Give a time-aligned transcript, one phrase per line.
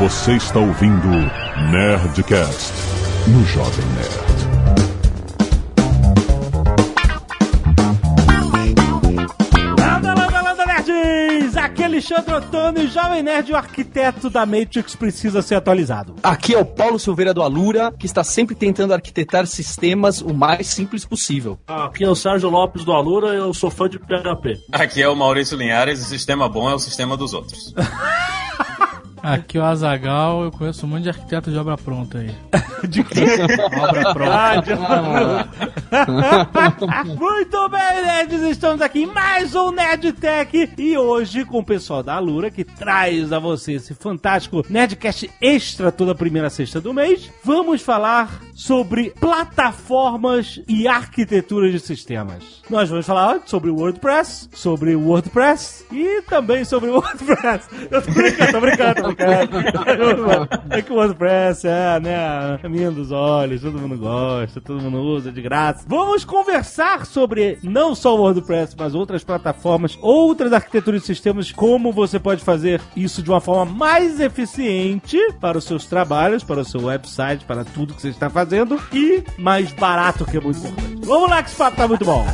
[0.00, 1.08] Você está ouvindo
[1.70, 2.72] Nerdcast
[3.28, 4.40] no Jovem Nerd.
[9.78, 11.54] Landa, landa, landa, nerds!
[11.54, 16.14] Aqui é Alexandre Ottoni, Jovem Nerd, o arquiteto da Matrix precisa ser atualizado.
[16.22, 20.68] Aqui é o Paulo Silveira do Alura, que está sempre tentando arquitetar sistemas o mais
[20.68, 21.58] simples possível.
[21.66, 24.60] Aqui é o Sérgio Lopes do Alura, eu sou fã de PHP.
[24.72, 27.74] Aqui é o Maurício Linhares, o sistema bom é o sistema dos outros.
[29.22, 32.34] Aqui é o Azagal, eu conheço um monte de arquiteto de obra pronta aí.
[32.88, 33.26] De quê?
[33.78, 34.32] Obra pronta.
[34.32, 34.70] Ah, de...
[37.18, 42.02] Muito bem, nerds, estamos aqui em mais um Nerd Tech e hoje com o pessoal
[42.02, 47.30] da Alura que traz a você esse fantástico Nerdcast extra toda primeira sexta do mês.
[47.44, 52.62] Vamos falar sobre plataformas e arquitetura de sistemas.
[52.70, 57.68] Nós vamos falar sobre o WordPress, sobre o WordPress e também sobre o WordPress.
[57.90, 60.48] Eu tô brincando, tô brincando, brincando.
[60.70, 64.98] É que o WordPress é, né, a minha dos olhos, todo mundo gosta, todo mundo
[64.98, 65.84] usa de graça.
[65.86, 71.92] Vamos conversar sobre não só o WordPress, mas outras plataformas, outras arquiteturas de sistemas, como
[71.92, 76.64] você pode fazer isso de uma forma mais eficiente para os seus trabalhos, para o
[76.64, 81.00] seu website, para tudo que você está fazendo e mais barato, que é muito importante.
[81.04, 82.24] Vamos lá que esse papo tá muito bom.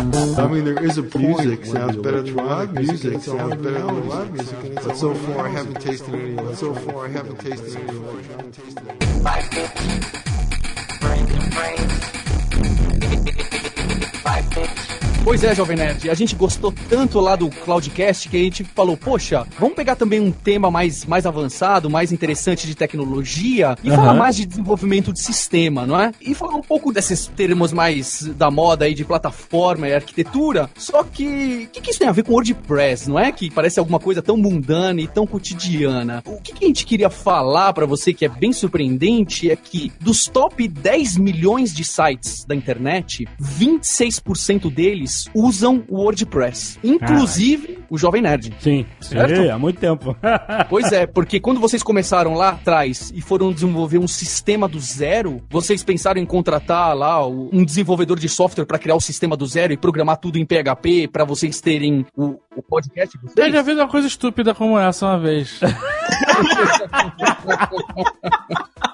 [0.00, 3.20] I mean, there is a music sounds better than live music.
[3.22, 4.74] Sounds better than live music.
[4.74, 6.34] But so far, I haven't tasted any.
[6.34, 7.98] But so far, I haven't tasted any.
[8.24, 10.39] Haven't tasted any.
[15.30, 18.96] Pois é, Jovem Nerd, a gente gostou tanto lá do Cloudcast que a gente falou,
[18.96, 24.14] poxa, vamos pegar também um tema mais, mais avançado, mais interessante de tecnologia e falar
[24.14, 26.10] mais de desenvolvimento de sistema, não é?
[26.20, 31.04] E falar um pouco desses termos mais da moda aí de plataforma e arquitetura, só
[31.04, 33.30] que o que, que isso tem a ver com WordPress, não é?
[33.30, 36.24] Que parece alguma coisa tão mundana e tão cotidiana.
[36.26, 39.92] O que, que a gente queria falar para você que é bem surpreendente é que
[40.00, 46.78] dos top 10 milhões de sites da internet, 26% deles usam o WordPress.
[46.82, 48.54] Inclusive o Jovem Nerd.
[48.60, 49.36] Sim, Certo?
[49.36, 50.16] Sim, há muito tempo.
[50.68, 55.42] Pois é, porque quando vocês começaram lá atrás e foram desenvolver um sistema do zero,
[55.50, 59.72] vocês pensaram em contratar lá um desenvolvedor de software para criar o sistema do zero
[59.72, 63.52] e programar tudo em PHP para vocês terem o, o podcast de Eu vocês?
[63.52, 65.60] já fiz uma coisa estúpida como essa uma vez.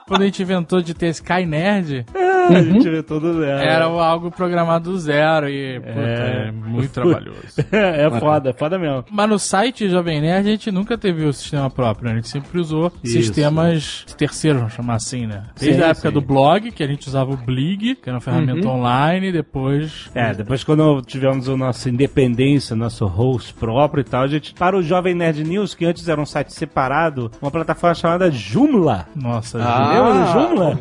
[0.06, 2.06] Quando a gente inventou de ter Sky Nerd,
[2.48, 3.58] A gente vê todo zero.
[3.60, 7.40] era algo programado do zero e, puta, é, muito trabalhoso.
[7.72, 9.04] é foda, é foda mesmo.
[9.10, 12.12] Mas no site Jovem Nerd a gente nunca teve o sistema próprio, né?
[12.12, 13.14] A gente sempre usou Isso.
[13.20, 15.42] sistemas terceiros, vamos chamar assim, né?
[15.58, 16.14] Desde Sim, a época sim.
[16.14, 20.08] do blog, que a gente usava o Blig, que era uma ferramenta online, e depois...
[20.14, 24.76] É, depois quando tivemos a nossa independência, nosso host próprio e tal, a gente para
[24.76, 29.08] o Jovem Nerd News, que antes era um site separado, uma plataforma chamada Joomla.
[29.16, 29.95] Nossa, Ah.
[29.96, 30.78] Lembra do Joomla?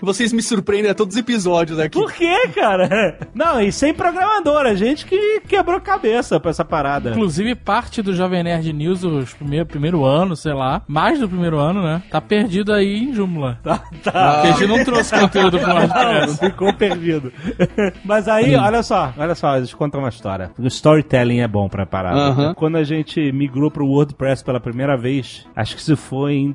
[0.00, 1.98] Vocês me surpreendem a todos os episódios aqui.
[1.98, 3.18] Por quê, cara?
[3.34, 7.10] Não, e sem programador, a gente que quebrou cabeça pra essa parada.
[7.10, 11.58] Inclusive, parte do Jovem Nerd News, os primeiro, primeiro ano, sei lá, mais do primeiro
[11.58, 12.02] ano, né?
[12.10, 13.58] Tá perdido aí em Joomla.
[13.64, 14.32] Tá, tá.
[14.34, 16.38] Porque a gente não trouxe conteúdo pro Não, WordPress.
[16.38, 17.32] ficou perdido.
[18.04, 20.50] Mas aí, olha só, olha só, deixa eu contar uma história.
[20.58, 22.18] O storytelling é bom pra parada.
[22.18, 22.54] Aham.
[22.54, 26.50] Quando a gente migrou pro WordPress pela primeira vez, acho que isso foi em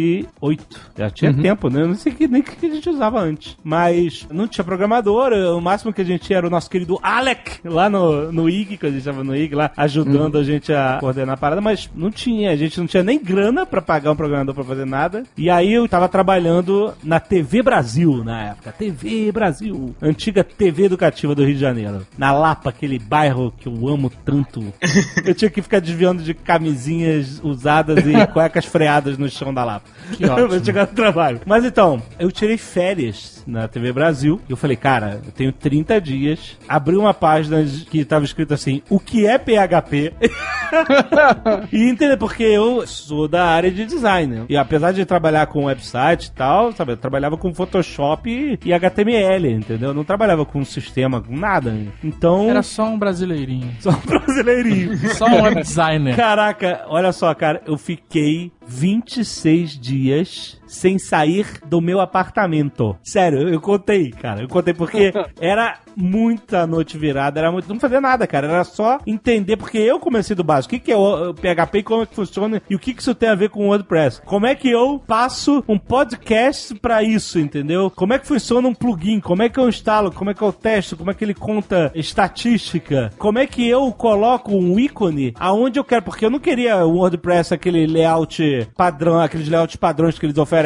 [0.00, 0.80] 2008.
[0.96, 1.82] Já tinha tempo, né?
[1.82, 3.56] Eu não sei que, nem o que a gente usava antes.
[3.62, 7.60] Mas não tinha programador, o máximo que a gente tinha era o nosso querido Alec,
[7.64, 10.98] lá no, no IG, que a gente tava no IG, lá, ajudando a gente a
[11.00, 14.16] coordenar a parada, mas não tinha, a gente não tinha nem grana pra pagar um
[14.16, 15.24] programador pra fazer nada.
[15.36, 18.72] E aí eu tava trabalhando na TV Brasil na época.
[18.72, 22.06] TV Brasil, antiga TV educativa do Rio de Janeiro.
[22.16, 24.60] Na Lapa, aquele bairro que eu amo tanto.
[25.24, 29.89] Eu tinha que ficar desviando de camisinhas usadas e cuecas freadas no chão da Lapa.
[30.16, 30.48] Que ótimo.
[30.48, 31.40] Pra chegar no trabalho.
[31.46, 34.40] Mas então, eu tirei férias na TV Brasil.
[34.48, 36.58] E eu falei, cara, eu tenho 30 dias.
[36.68, 40.12] Abri uma página que tava escrito assim: o que é PHP?
[41.72, 44.34] e entender, porque eu sou da área de design.
[44.34, 44.44] né?
[44.48, 48.72] E apesar de trabalhar com website e tal, sabe, eu trabalhava com Photoshop e, e
[48.72, 49.90] HTML, entendeu?
[49.90, 51.74] Eu não trabalhava com sistema, com nada.
[52.02, 52.48] Então.
[52.48, 53.70] Era só um brasileirinho.
[53.80, 54.98] só um brasileirinho.
[55.14, 56.16] Só um web designer.
[56.16, 62.96] Caraca, olha só, cara, eu fiquei 26 dias sem sair do meu apartamento.
[63.02, 64.42] Sério, eu contei, cara.
[64.42, 67.68] Eu contei porque era muita noite virada, era muito.
[67.68, 68.46] Não fazia nada, cara.
[68.46, 70.74] Era só entender, porque eu comecei do básico.
[70.74, 73.02] O que, que é o PHP e como é que funciona e o que, que
[73.02, 74.22] isso tem a ver com o WordPress.
[74.24, 77.90] Como é que eu passo um podcast pra isso, entendeu?
[77.90, 79.20] Como é que funciona um plugin?
[79.20, 80.12] Como é que eu instalo?
[80.12, 80.96] Como é que eu testo?
[80.96, 83.12] Como é que ele conta estatística?
[83.18, 86.02] Como é que eu coloco um ícone aonde eu quero?
[86.02, 90.59] Porque eu não queria o WordPress, aquele layout padrão, aqueles layouts padrões que eles oferecem.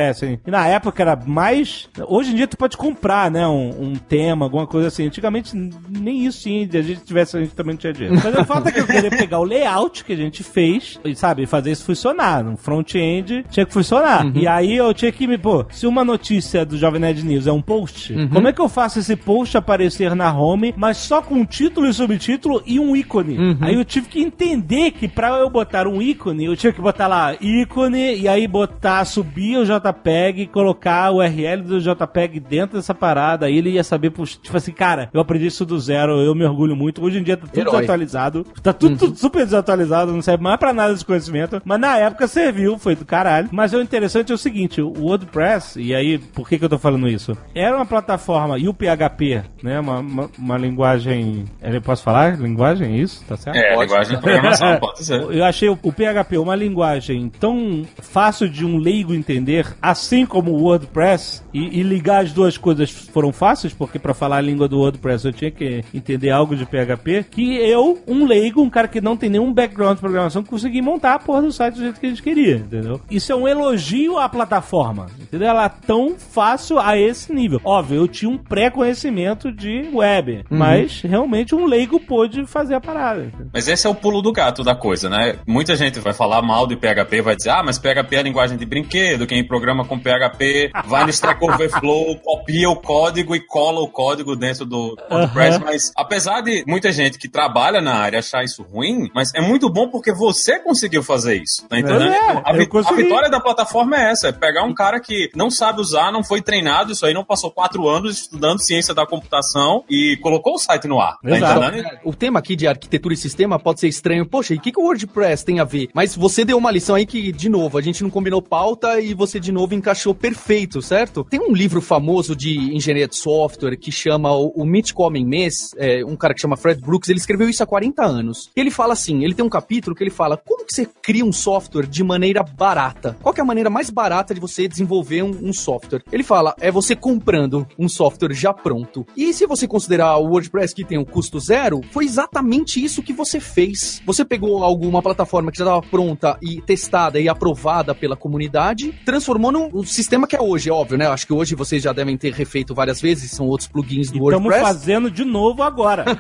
[0.47, 1.89] E na época era mais.
[2.09, 3.47] Hoje em dia tu pode comprar, né?
[3.47, 5.07] Um, um tema, alguma coisa assim.
[5.07, 5.57] Antigamente
[5.89, 6.69] nem isso tinha.
[6.71, 8.21] Se a gente tivesse, a gente também não tinha dinheiro.
[8.23, 11.15] Mas o fato é que eu queria pegar o layout que a gente fez e,
[11.15, 12.43] sabe, fazer isso funcionar.
[12.43, 14.25] No front-end tinha que funcionar.
[14.35, 17.53] E aí eu tinha que me, pô, se uma notícia do Jovem Nerd News é
[17.53, 21.45] um post, como é que eu faço esse post aparecer na home, mas só com
[21.45, 23.37] título e subtítulo e um ícone?
[23.61, 27.07] Aí eu tive que entender que pra eu botar um ícone, eu tinha que botar
[27.07, 32.95] lá ícone e aí botar, subir o JPEG, colocar o URL do JPEG dentro dessa
[32.95, 33.47] parada.
[33.47, 36.77] Aí ele ia saber, tipo assim, cara, eu aprendi isso do zero, eu me orgulho
[36.77, 37.03] muito.
[37.03, 37.73] Hoje em dia tá tudo Herói.
[37.73, 41.61] desatualizado, tá tudo, tudo super desatualizado, não serve mais pra nada esse conhecimento.
[41.65, 43.49] Mas na época serviu, foi do caralho.
[43.53, 46.79] Mas o interessante é o seguinte, o WordPress, e aí, por que que eu tô
[46.79, 47.37] falando isso?
[47.55, 52.39] Era uma plataforma, e o PHP, né, uma, uma, uma linguagem, eu posso falar?
[52.39, 53.25] Linguagem, é isso?
[53.27, 53.57] Tá certo?
[53.57, 55.15] É, linguagem de programação, pode ser.
[55.35, 60.63] Eu achei o PHP uma linguagem tão fácil de um leigo entender, assim como o
[60.63, 64.79] WordPress, e, e ligar as duas coisas foram fáceis, porque para falar a língua do
[64.79, 69.01] WordPress eu tinha que entender algo de PHP, que eu, um leigo, um cara que
[69.01, 72.07] não tem nenhum background de programação, consegui montar a porra do site do jeito que
[72.07, 73.01] a gente queria, entendeu?
[73.11, 75.49] Isso é um elogio à plataforma, entendeu?
[75.49, 77.61] Ela é tão fácil a esse nível.
[77.65, 83.33] Óbvio, eu tinha um pré-conhecimento de web, mas realmente um leigo pôde fazer a parada.
[83.53, 85.37] Mas esse é o pulo do gato da coisa, né?
[85.47, 88.67] Muita gente vai falar mal de PHP, vai dizer, ah, mas PHP é linguagem de
[88.67, 93.89] brinquedo, quem programa com PHP vai no Stack Overflow, copia o código e cola o
[93.89, 98.63] código dentro do WordPress, mas apesar de muita gente que trabalha na área achar isso
[98.63, 102.13] ruim, mas é muito bom porque você conseguiu fazer isso, tá entendendo?
[102.13, 105.51] É, a, vi- a vitória da plataforma é essa, é pegar um cara que não
[105.51, 109.85] sabe usar, não foi treinado, isso aí não passou quatro anos estudando ciência da computação
[109.89, 111.83] e colocou o site no ar, tá entendendo?
[112.05, 114.27] O tema aqui de arquitetura e sistema pode ser estranho.
[114.27, 115.89] Poxa, e o que, que o WordPress tem a ver?
[115.95, 119.15] Mas você deu uma lição aí que, de novo, a gente não combinou pauta e
[119.15, 121.25] você, de novo, encaixou perfeito, certo?
[121.25, 125.71] Tem um livro famoso de engenharia de software que chama O, o Mítico Homem Mês,
[125.77, 128.51] é, um cara que chama Fred Brooks, ele escreveu isso há 40 anos.
[128.55, 131.33] Ele fala assim, ele tem um capítulo que ele fala, como que você cria um
[131.33, 133.17] software de maneira barata?
[133.23, 136.03] Qual é a maneira mais barata de você desenvolver um, um software?
[136.13, 139.07] Ele fala, é você comprando um software já pronto.
[139.17, 143.13] E se você considerar o WordPress que tem o custo zero, foi exatamente isso que
[143.13, 144.03] você fez.
[144.07, 149.34] Você pegou alguma plataforma que já estava pronta e testada e aprovada pela comunidade, transformou
[149.39, 151.07] num sistema que é hoje, é óbvio, né?
[151.07, 154.33] Acho que hoje vocês já devem ter refeito várias vezes, são outros plugins do Estamos
[154.53, 154.63] WordPress.
[154.63, 156.05] fazendo de novo agora.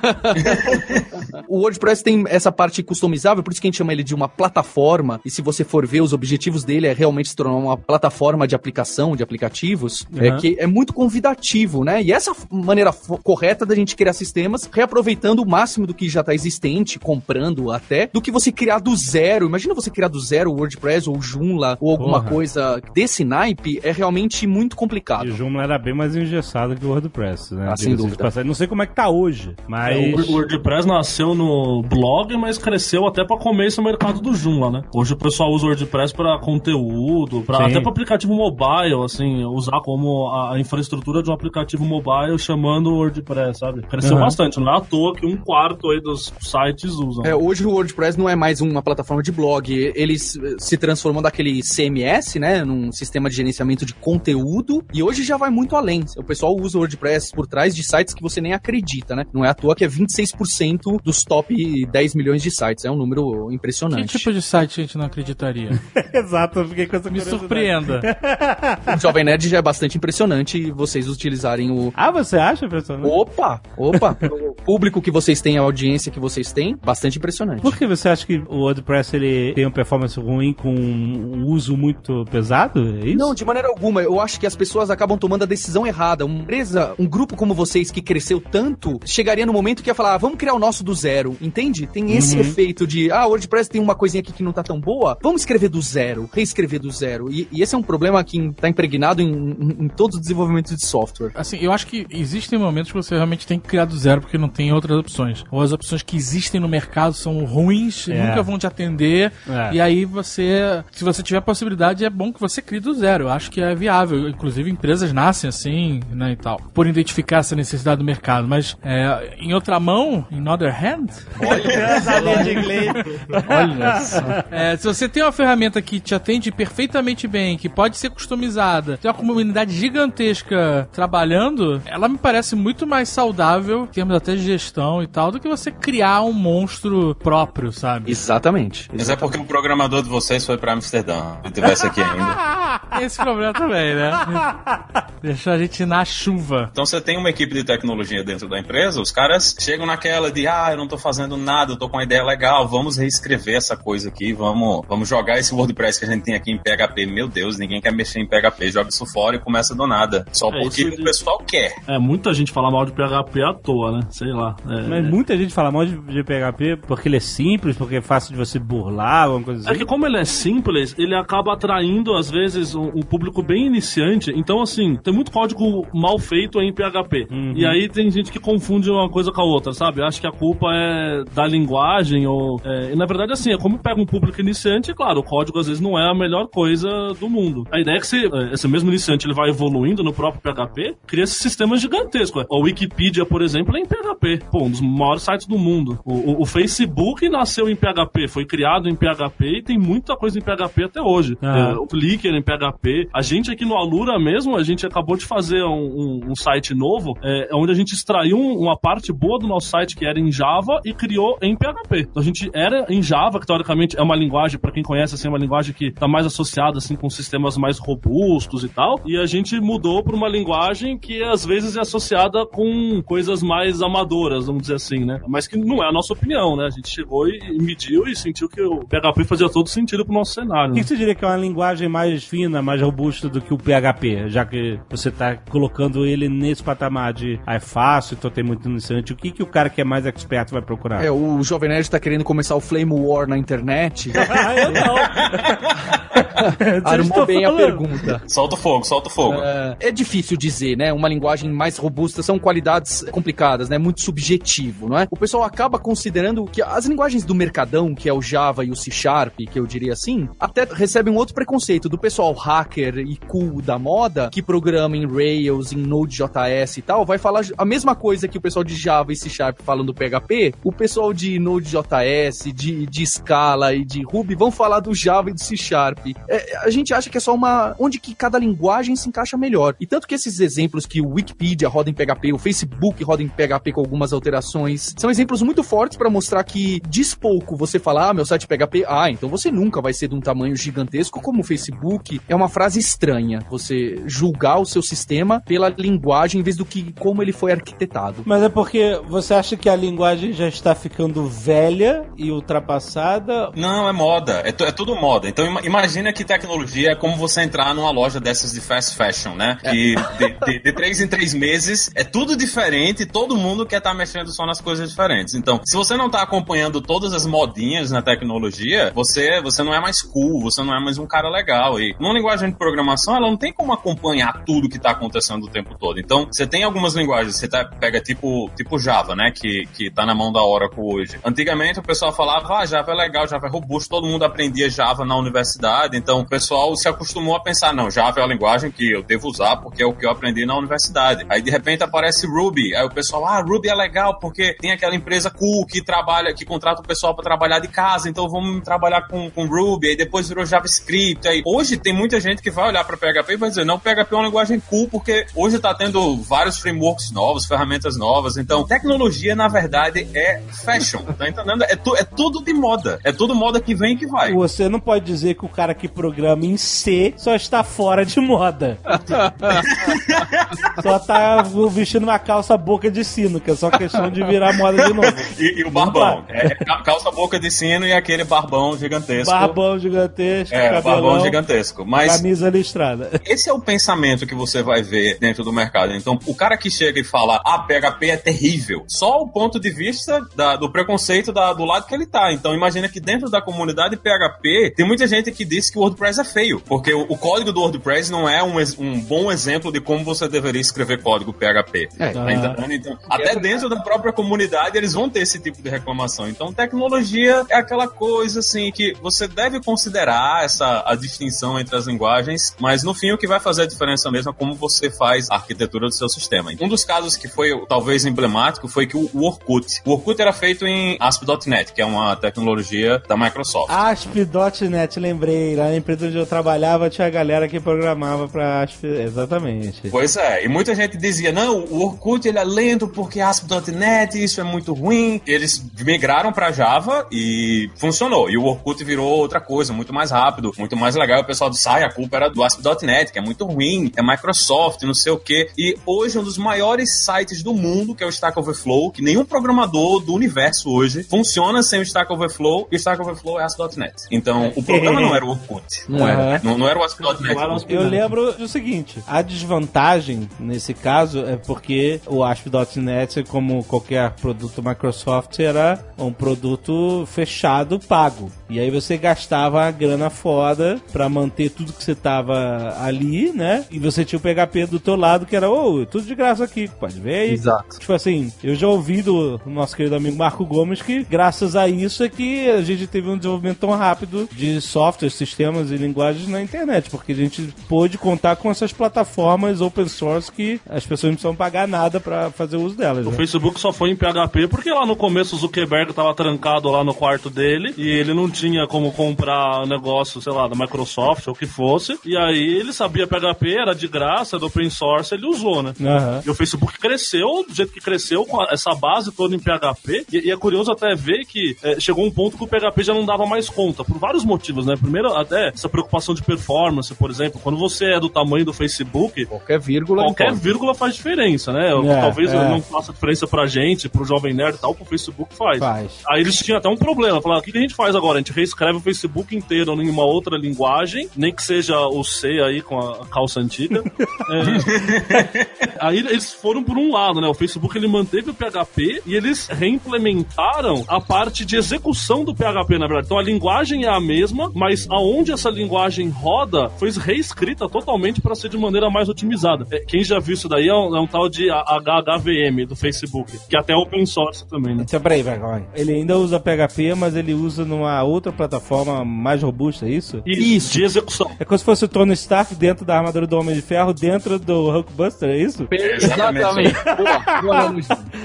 [1.49, 4.29] O WordPress tem essa parte customizável, por isso que a gente chama ele de uma
[4.29, 5.21] plataforma.
[5.25, 8.55] E se você for ver, os objetivos dele é realmente se tornar uma plataforma de
[8.55, 10.37] aplicação, de aplicativos, é Uhum.
[10.39, 12.03] que é muito convidativo, né?
[12.03, 16.35] E essa maneira correta da gente criar sistemas, reaproveitando o máximo do que já está
[16.35, 19.47] existente, comprando até, do que você criar do zero.
[19.47, 22.31] Imagina você criar do zero o WordPress ou Joomla ou alguma Porra.
[22.31, 25.27] coisa desse naipe, é realmente muito complicado.
[25.27, 27.69] E o Joomla era bem mais engessado que o WordPress, né?
[27.71, 28.31] Ah, sem dúvida.
[28.45, 29.97] Não sei como é que tá hoje, mas...
[29.97, 34.71] É, o WordPress nasceu no blog, mas cresceu até pra comer esse mercado do Joomla,
[34.71, 34.83] né?
[34.95, 39.81] Hoje o pessoal usa o WordPress pra conteúdo, pra, até pra aplicativo mobile, assim, usar
[39.83, 43.83] como a, infraestrutura de um aplicativo mobile chamando o WordPress, sabe?
[43.83, 44.21] Cresceu Uhum.
[44.23, 47.25] bastante, não é à toa que um quarto aí dos sites usam.
[47.25, 51.61] É, hoje o WordPress não é mais uma plataforma de blog, eles se transformam daquele
[51.63, 56.05] CMS, né, num sistema de gerenciamento de conteúdo, e hoje já vai muito além.
[56.17, 59.24] O pessoal usa o WordPress por trás de sites que você nem acredita, né?
[59.32, 61.55] Não é à toa que é 26% dos top
[61.86, 64.19] 10 milhões de sites, é um número Que impressionante.
[64.19, 65.70] tipo de site a gente não acreditaria?
[66.13, 68.01] Exato, eu fiquei com essa Me surpreenda.
[68.96, 73.05] O Jovem Nerd já é bastante impressionante vocês utilizarem o Ah, você acha, professor?
[73.05, 77.60] Opa, opa, o público que vocês têm, a audiência que vocês têm, bastante impressionante.
[77.63, 81.77] Por que você acha que o WordPress ele tem uma performance ruim com um uso
[81.77, 82.83] muito pesado?
[82.84, 83.17] É isso?
[83.19, 84.03] Não, de maneira alguma.
[84.03, 86.24] Eu acho que as pessoas acabam tomando a decisão errada.
[86.24, 90.14] Uma empresa, um grupo como vocês que cresceu tanto, chegaria no momento que ia falar,
[90.14, 91.86] ah, vamos criar o nosso do zero, entende?
[91.86, 94.81] Tem esse efeito de, ah, o WordPress tem uma coisinha aqui que não tá tão
[94.81, 97.31] boa, vamos escrever do zero, reescrever do zero.
[97.31, 100.74] E, e esse é um problema que tá impregnado em, em, em todo o desenvolvimento
[100.74, 101.31] de software.
[101.34, 104.38] Assim, eu acho que existem momentos que você realmente tem que criar do zero, porque
[104.38, 105.44] não tem outras opções.
[105.50, 108.26] Ou as opções que existem no mercado são ruins, É.
[108.29, 109.32] nunca vão te atender.
[109.48, 109.74] É.
[109.74, 113.25] E aí você, se você tiver possibilidade, é bom que você crie do zero.
[113.25, 114.29] Eu acho que é viável.
[114.29, 116.61] Inclusive, empresas nascem assim, né, e tal.
[116.73, 118.47] Por identificar essa necessidade do mercado.
[118.47, 121.09] Mas, é, em outra mão, in other hand,
[121.41, 122.93] Essa linha de inglês.
[123.49, 124.45] Olha só.
[124.51, 128.97] É, se você tem uma ferramenta que te atende perfeitamente bem, que pode ser customizada,
[128.97, 134.43] tem uma comunidade gigantesca trabalhando, ela me parece muito mais saudável, em termos até de
[134.43, 138.11] gestão e tal, do que você criar um monstro próprio, sabe?
[138.11, 138.89] Exatamente.
[138.93, 141.37] Mas é porque o programador de vocês foi pra Amsterdã.
[141.45, 142.55] Se tivesse aqui ainda.
[142.97, 144.11] Tem esse problema também, né?
[145.23, 146.69] Deixou a gente na chuva.
[146.71, 150.47] Então você tem uma equipe de tecnologia dentro da empresa, os caras chegam naquela de
[150.47, 153.77] ah, eu não tô fazendo nada, eu tô com uma ideia legal, vamos reescrever essa
[153.77, 157.06] coisa aqui, vamos, vamos jogar esse WordPress que a gente tem aqui em PHP.
[157.06, 160.27] Meu Deus, ninguém quer mexer em PHP, joga isso fora e começa do nada.
[160.33, 161.75] Só É, porque de- o pessoal quer.
[161.89, 164.01] É, muita gente fala mal de PHP à toa, né?
[164.11, 164.55] Sei lá.
[164.69, 168.03] É, Mas muita gente fala mal de, de PHP porque ele é simples, porque é
[168.03, 169.79] fácil de você burlar, alguma coisa É assim.
[169.81, 174.32] que como ele é simples, ele acaba atraindo, às vezes, um, um público bem iniciante.
[174.34, 177.27] Então, assim, tem muito código mal feito em PHP.
[177.56, 180.03] E aí tem gente que confunde uma coisa com a outra, sabe?
[180.03, 182.61] Acha que a culpa é da linguagem ou...
[182.65, 185.67] é, e, na verdade, assim, é como pega um público iniciante, claro, o código, às
[185.67, 187.65] vezes, não é a melhor coisa do mundo.
[187.73, 191.25] A ideia é que é, esse mesmo iniciante ele vai evoluindo no próprio PHP, cria
[191.25, 192.41] esse sistema gigantesco.
[192.41, 194.41] A Wikipedia, por exemplo, é em PHP.
[194.51, 195.99] Pô, um dos maiores sites do mundo.
[196.05, 200.39] O, o- o Facebook nasceu em PHP, foi criado em PHP e tem muita coisa
[200.39, 201.37] em PHP até hoje.
[201.43, 201.70] Ah.
[201.70, 203.08] É, o Flickr em PHP.
[203.13, 206.74] A gente aqui no Alura mesmo, a gente acabou de fazer um, um- um site
[206.74, 210.19] novo, é, onde a gente extraiu um- uma parte boa do nosso site que era
[210.20, 212.01] em Java e criou em PHP.
[212.10, 215.27] Então a gente era em Java, que teoricamente é uma linguagem, para quem conhece, assim,
[215.29, 219.01] é uma linguagem que está mais associada assim com sistemas mais robustos e tal.
[219.06, 223.81] E a gente mudou para uma linguagem que às vezes é associada com coisas mais
[223.82, 225.20] amadoras, vamos dizer assim, né?
[225.29, 226.67] Mas que não é a nossa opinião, né?
[226.67, 230.34] A gente chegou e mediu e sentiu que o PHP fazia todo sentido pro nosso
[230.34, 230.72] cenário.
[230.72, 230.81] O né?
[230.82, 231.89] que você diria que é uma linguagem
[232.25, 234.29] mais fina, mais robusta do que o PHP?
[234.29, 238.69] Já que você está colocando ele nesse patamar de ah, é fácil, então tem muito
[238.69, 239.13] iniciante.
[239.13, 241.05] O que, que o cara que é mais expert vai procurar?
[241.05, 244.13] É, o Jovem Nerd tá querendo começar o Flame War na internet.
[244.37, 244.97] Ah, eu não.
[246.85, 247.65] Armou bem a falando.
[247.79, 248.23] pergunta.
[248.27, 249.39] Solta o fogo, solta o fogo.
[249.41, 250.93] É, é difícil dizer, né?
[250.93, 253.79] Uma linguagem mais robusta são qualidades complicadas, né?
[253.79, 255.07] Muito subjetivo, não é?
[255.11, 258.77] O pessoal acaba considerando que as linguagens do mercadão, que é o Java e o
[258.77, 263.17] C Sharp, que eu diria assim, até recebem um outro preconceito do pessoal hacker e
[263.17, 267.94] cool da moda, que programa em Rails, em Node.js e tal, vai falar a mesma
[267.94, 271.39] coisa que o pessoal de Java e C Sharp falam do PHP, o pessoal de
[271.39, 275.99] Node.js, de, de Scala e de Ruby vão falar do Java e do C Sharp.
[276.29, 277.75] É, a gente acha que é só uma.
[277.79, 279.75] onde que cada linguagem se encaixa melhor.
[279.81, 283.29] E tanto que esses exemplos que o Wikipedia roda em PHP, o Facebook roda em
[283.29, 288.11] PHP com algumas alterações, são exemplos muito fortes para mostrar que diz pouco você falar,
[288.11, 291.41] ah, meu site PHP, ah, então você nunca vai ser de um tamanho gigantesco como
[291.41, 292.04] o Facebook.
[292.29, 296.93] É uma frase estranha você julgar o seu sistema pela linguagem em vez do que
[296.99, 298.23] como ele foi arquitetado.
[298.27, 303.51] Mas é porque você acha que a linguagem já está ficando velha e ultrapassada?
[303.56, 304.43] Não, é moda.
[304.44, 305.29] É, é tudo moda.
[305.29, 309.34] Então ima- imagina que tecnologia é como você entrar numa loja dessas de fast fashion,
[309.34, 309.58] né?
[309.63, 313.79] Que de, de- de três em três meses é tudo diferente e todo mundo quer
[313.79, 315.34] estar mexendo só nas coisas diferentes.
[315.34, 319.81] Então, se você não tá acompanhando todas as modinhas na tecnologia, você, você não é
[319.81, 321.79] mais cool, você não é mais um cara legal.
[321.81, 325.48] E numa linguagem de programação, ela não tem como acompanhar tudo que tá acontecendo o
[325.51, 325.98] tempo todo.
[325.98, 329.31] Então, você tem algumas linguagens, você tá- pega tipo, tipo Java, né?
[329.31, 331.19] Que, que tá na mão da Oracle hoje.
[331.24, 335.05] Antigamente o pessoal falava, ah, Java é legal, Java é robusto, todo mundo aprendia Java
[335.05, 338.91] na universidade, então o pessoal se acostumou a pensar, não, Java é a linguagem que
[338.93, 341.24] eu devo usar porque é o que eu aprendi na universidade.
[341.29, 344.94] Aí de repente aparece Ruby, aí o pessoal, ah, Ruby é legal porque tem aquela
[344.94, 349.03] empresa cool que trabalha, que contrata o pessoal para trabalhar de casa, então vamos trabalhar
[349.08, 351.27] com, com Ruby, aí depois virou JavaScript.
[351.29, 354.08] Aí hoje tem muita gente que vai olhar para PHP e vai dizer, não, PHP
[354.10, 358.36] é uma linguagem cool porque hoje tá tendo vários frameworks novos, ferramentas novas.
[358.38, 361.62] Então, tecnologia na verdade é fashion, tá entendendo?
[361.64, 364.32] É, tu- é tudo de moda, é tudo moda que vem e que vai.
[364.32, 368.19] Você não pode dizer que o cara que programa em C só está fora de
[368.19, 368.79] moda.
[370.82, 374.84] só tá vestindo uma calça boca de sino, que é só questão de virar moda
[374.84, 375.12] de novo.
[375.38, 376.24] E, e o barbão.
[376.29, 379.31] É, ca- calça boca de sino e aquele barbão gigantesco.
[379.31, 381.74] Barbão gigantesco, É, cabelão, barbão gigantesco.
[381.85, 383.21] Mas camisa listrada.
[383.25, 385.93] esse é o pensamento que você vai ver dentro do mercado.
[385.95, 389.71] Então, o cara que chega e fala, ah, PHP é terrível, só o ponto de
[389.71, 392.33] vista da- do preconceito da- do lado que ele tá.
[392.33, 396.21] Então, imagina que dentro da comunidade PHP, tem muita gente que diz que o WordPress
[396.21, 399.81] é feio, porque o, o código do WordPress não é um, um bom exemplo de
[399.81, 401.89] como você deveria escrever código PHP.
[401.99, 402.11] É.
[402.13, 402.73] Tá entendendo?
[402.73, 406.29] Então, até até dentro da própria comunidade eles vão ter esse tipo de reclamação.
[406.29, 411.87] Então, tecnologia é aquela coisa assim que você deve considerar essa a distinção entre as
[411.87, 415.31] linguagens, mas no fim o que vai fazer a diferença mesmo é como você faz
[415.31, 416.51] a arquitetura do seu sistema.
[416.61, 419.81] Um dos casos que foi talvez emblemático foi que o Orkut.
[419.85, 423.71] O Orkut era feito em ASP.NET, que é uma tecnologia da Microsoft.
[423.71, 425.55] ASP.NET, lembrei.
[425.55, 428.87] Lá na empresa onde eu trabalhava tinha a galera que programava pra ASP.
[428.87, 429.89] Exatamente.
[429.91, 434.41] Pois é, e muita gente dizia: não, o Orkut ele é lento porque ASP.NET, isso
[434.41, 435.21] é muito ruim.
[435.27, 438.31] Eles migraram pra Java e funcionou.
[438.31, 441.21] E o Orkut virou outra coisa, muito mais rápido, muito mais legal.
[441.21, 444.82] O pessoal disse: ah, a culpa era do ASP.NET, que é muito ruim, é Microsoft,
[444.82, 445.51] não sei o quê.
[445.56, 449.25] E hoje um dos maiores sites do mundo, que é o Stack Overflow, que nenhum
[449.25, 453.94] programador do universo hoje funciona sem o Stack Overflow, e o Stack Overflow é ASP.NET.
[454.11, 455.65] Então, o problema não era o Orkut.
[455.89, 456.41] Não era.
[456.43, 457.37] Não, não era o ASP.NET.
[457.69, 464.63] Eu lembro do seguinte: a desvantagem nesse caso é porque o ASP.NET, como qualquer produto
[464.63, 468.31] Microsoft, era um produto fechado, pago.
[468.49, 473.64] E aí você gastava a grana foda pra manter tudo que você tava ali, né?
[473.70, 476.69] E você tinha o PHP do teu lado que era, ô, tudo de graça aqui,
[476.81, 477.31] pode ver aí.
[477.32, 477.79] Exato.
[477.79, 482.03] Tipo assim, eu já ouvi do nosso querido amigo Marco Gomes que graças a isso
[482.03, 486.41] é que a gente teve um desenvolvimento tão rápido de softwares, sistemas e linguagens na
[486.43, 491.14] internet, porque a gente pôde contar com essas plataformas open source que as pessoas não
[491.14, 493.06] precisam pagar nada pra fazer uso delas.
[493.06, 493.17] O Né?
[493.17, 496.94] Facebook só foi em PHP porque lá no começo o Zuckerberg tava trancado lá no
[496.94, 501.37] quarto dele e ele não tinha como comprar negócio, sei lá, da Microsoft ou o
[501.39, 501.99] que fosse.
[502.05, 505.73] E aí ele sabia PHP, era de graça, era open source, ele usou, né?
[505.81, 506.23] Aham.
[506.27, 510.07] E o Facebook cresceu do jeito que cresceu, com essa base toda em PHP.
[510.13, 512.95] E, e é curioso até ver que é, chegou um ponto que o PHP já
[512.95, 514.75] não dava mais conta, por vários motivos, né?
[514.77, 517.40] Primeiro, até essa preocupação de performance, por exemplo.
[517.43, 520.03] Quando você é do tamanho do Facebook, Qualquer vírgula.
[520.05, 520.43] qualquer importa.
[520.43, 521.69] vírgula faz diferença, né?
[521.71, 522.49] É, Talvez é.
[522.49, 525.59] não faça diferença pra gente, pro Jovem Nerd e tal, pro Facebook faz.
[525.59, 525.93] Faz.
[526.09, 527.21] Aí eles tinham até um problema.
[527.21, 528.19] Falaram, o que a gente faz agora?
[528.19, 532.40] A gente reescreve o Facebook inteiro em uma outra linguagem, nem que seja o C
[532.40, 533.83] aí com a calça antiga.
[534.31, 535.55] É.
[535.81, 537.29] Aí eles foram por um lado, né?
[537.29, 542.79] O Facebook ele manteve o PHP e eles reimplementaram a parte de execução do PHP,
[542.79, 543.07] na verdade.
[543.07, 548.35] Então a linguagem é a mesma, mas aonde essa linguagem roda foi reescrita totalmente para
[548.35, 549.66] ser de maneira mais otimizada.
[549.71, 553.38] É, Quem já viu isso daí é um, é um tal de HHVM do Facebook,
[553.49, 554.85] que até é open source também, né?
[554.87, 555.66] Então, peraí, vai, vai.
[555.75, 560.23] Ele ainda usa PHP, mas ele usa numa outra plataforma mais robusta, é isso?
[560.25, 561.04] Isso, de execução.
[561.38, 564.38] É como se fosse o Tony Stark dentro da armadura do Homem de Ferro, dentro
[564.38, 565.67] do Hulkbuster, é isso?
[565.71, 566.75] Exatamente.
[566.97, 567.75] Boa, boa.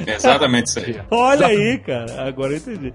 [0.07, 0.99] Exatamente isso aí.
[1.09, 2.27] Olha aí, cara.
[2.27, 2.91] Agora eu entendi.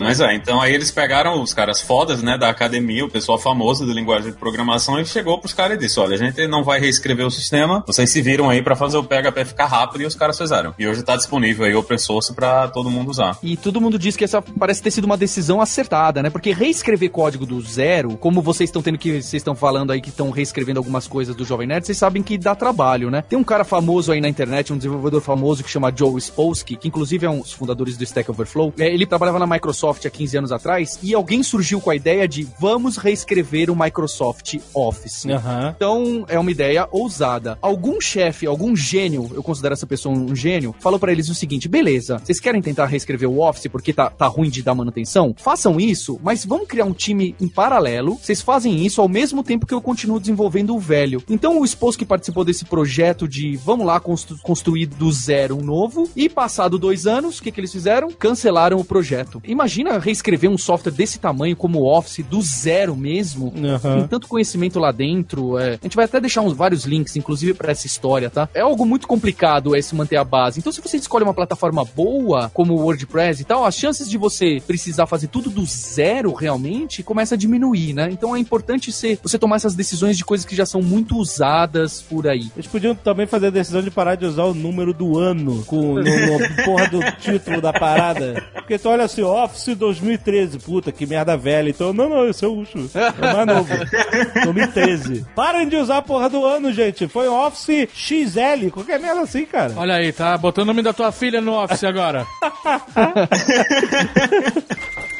[0.00, 3.86] Mas é, então aí eles pegaram os caras fodas, né, da academia, o pessoal famoso
[3.86, 6.80] de linguagem de programação, e chegou pros caras e disse: olha, a gente não vai
[6.80, 10.14] reescrever o sistema, vocês se viram aí pra fazer o PHP ficar rápido, e os
[10.14, 10.74] caras fizeram.
[10.78, 13.38] E hoje tá disponível aí open source pra todo mundo usar.
[13.42, 16.30] E todo mundo diz que essa parece ter sido uma decisão acertada, né?
[16.30, 20.08] Porque reescrever código do zero, como vocês estão tendo que vocês estão falando aí que
[20.08, 23.20] estão reescrevendo algumas coisas do Jovem Nerd, vocês sabem que dá trabalho, né?
[23.20, 26.88] Tem um cara famoso aí na internet, um desenvolvedor famoso que chama Joe Spolsky, que
[26.88, 28.72] inclusive é um dos fundadores do Stack Overflow.
[28.78, 32.26] É, ele trabalhava na Microsoft há 15 anos atrás e alguém surgiu com a ideia
[32.26, 35.26] de vamos reescrever o Microsoft Office.
[35.26, 35.74] Aham.
[35.76, 37.58] Então, é uma ideia ousada.
[37.60, 41.68] Algum chefe, algum gênio, eu considero essa pessoa um gênio, falou pra eles o seguinte:
[41.68, 45.34] beleza, vocês querem tentar reescrever o Office porque tá, tá ruim de dar manutenção?
[45.36, 48.18] Façam isso, mas vamos criar um time em paralelo.
[48.20, 51.22] Vocês fazem isso ao mesmo tempo que eu continuo desenvolvendo o velho.
[51.28, 55.62] Então, o esposo que participou desse projeto de vamos lá constru- construir do zero um
[55.62, 58.10] novo, e passado dois anos, o que, que eles fizeram?
[58.10, 59.40] Cancelaram o projeto.
[59.44, 63.52] Imagina reescrever um software desse tamanho como o Office, do zero mesmo.
[63.64, 63.98] Aham.
[64.00, 65.58] Tem tanto conhecimento lá dentro.
[65.58, 65.74] é.
[65.74, 68.48] A gente vai até deixar uns vários links, inclusive, pra essa história, tá?
[68.54, 70.58] É algo muito complicado esse manter a base.
[70.58, 74.16] Então, se você escolhe uma plataforma boa, como o WordPress e tal, as chances de
[74.18, 78.08] você precisar fazer tudo do zero realmente começa a diminuir, né?
[78.10, 82.02] Então é importante ser, você tomar essas decisões de coisas que já são muito usadas
[82.02, 82.50] por aí.
[82.56, 85.94] Eles podiam também fazer a decisão de parar de usar o número do ano com,
[85.94, 88.44] no, no porra do título da parada.
[88.54, 91.70] Porque tu olha assim, Office 2013, puta, que merda velha.
[91.70, 92.88] Então, não, não, esse é o último.
[92.94, 93.68] É o mais novo.
[94.44, 95.26] 2013.
[95.34, 97.08] Parem de usar a porra do ano, gente.
[97.08, 99.72] Foi Office XL, qualquer merda assim, cara.
[99.76, 102.26] Olha aí, tá botando o nome da tua filha no Office agora.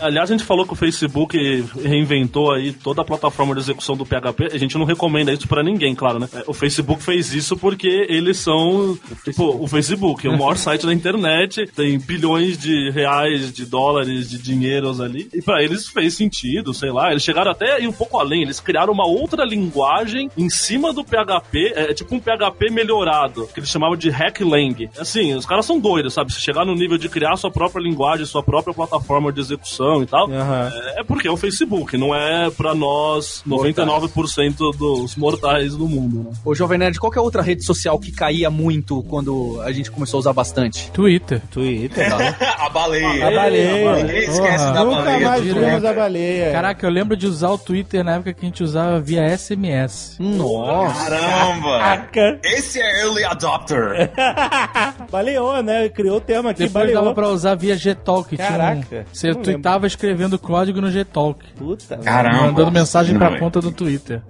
[0.00, 4.06] Aliás, a gente falou que o Facebook reinventou aí toda a plataforma de execução do
[4.06, 4.50] PHP.
[4.52, 6.28] A gente não recomenda isso pra ninguém, claro, né?
[6.46, 10.94] O Facebook fez isso porque eles são, tipo, o Facebook é o maior site da
[10.94, 15.28] internet, tem bilhões de reais, de dólares, de dinheiros ali.
[15.32, 17.10] E pra eles fez sentido, sei lá.
[17.10, 18.42] Eles chegaram até aí um pouco além.
[18.42, 23.60] Eles criaram uma outra linguagem em cima do PHP, é tipo um PHP melhorado, que
[23.60, 24.88] eles chamavam de Hacklang.
[24.98, 26.32] Assim, os caras são doidos, sabe?
[26.32, 30.06] Se chegar no nível de criar sua própria linguagem, sua própria plataforma de execução e
[30.06, 30.68] tal, Uhum.
[30.96, 36.36] é, porque é o Facebook, não é pra nós 99% dos mortais do mundo, né?
[36.44, 39.72] Ô, Jovem Nerd, qual que é a outra rede social que caía muito quando a
[39.72, 40.90] gente começou a usar bastante?
[40.92, 41.40] Twitter.
[41.50, 42.08] Twitter.
[42.58, 43.28] a baleia.
[43.28, 43.96] A baleia.
[43.96, 44.72] Ninguém esquece Porra.
[44.72, 45.28] da Nunca baleia.
[45.28, 45.90] mais vimos Twitter.
[45.90, 46.52] a baleia.
[46.52, 50.16] Caraca, eu lembro de usar o Twitter na época que a gente usava via SMS.
[50.20, 51.10] Nossa!
[51.10, 51.78] Caramba!
[51.78, 52.40] Caraca.
[52.44, 54.10] Esse é early adopter.
[55.10, 55.88] Baleou, né?
[55.88, 57.02] Criou o tema aqui, Depois baleou.
[57.02, 58.36] dava pra usar via Gtalk.
[58.36, 59.42] tinha um- Caraca, Você não
[59.80, 61.44] tweetava escrevendo código no Gtalk.
[61.56, 61.96] Puta.
[61.98, 62.46] Caramba.
[62.46, 64.22] Mandando mensagem pra Não, conta do Twitter.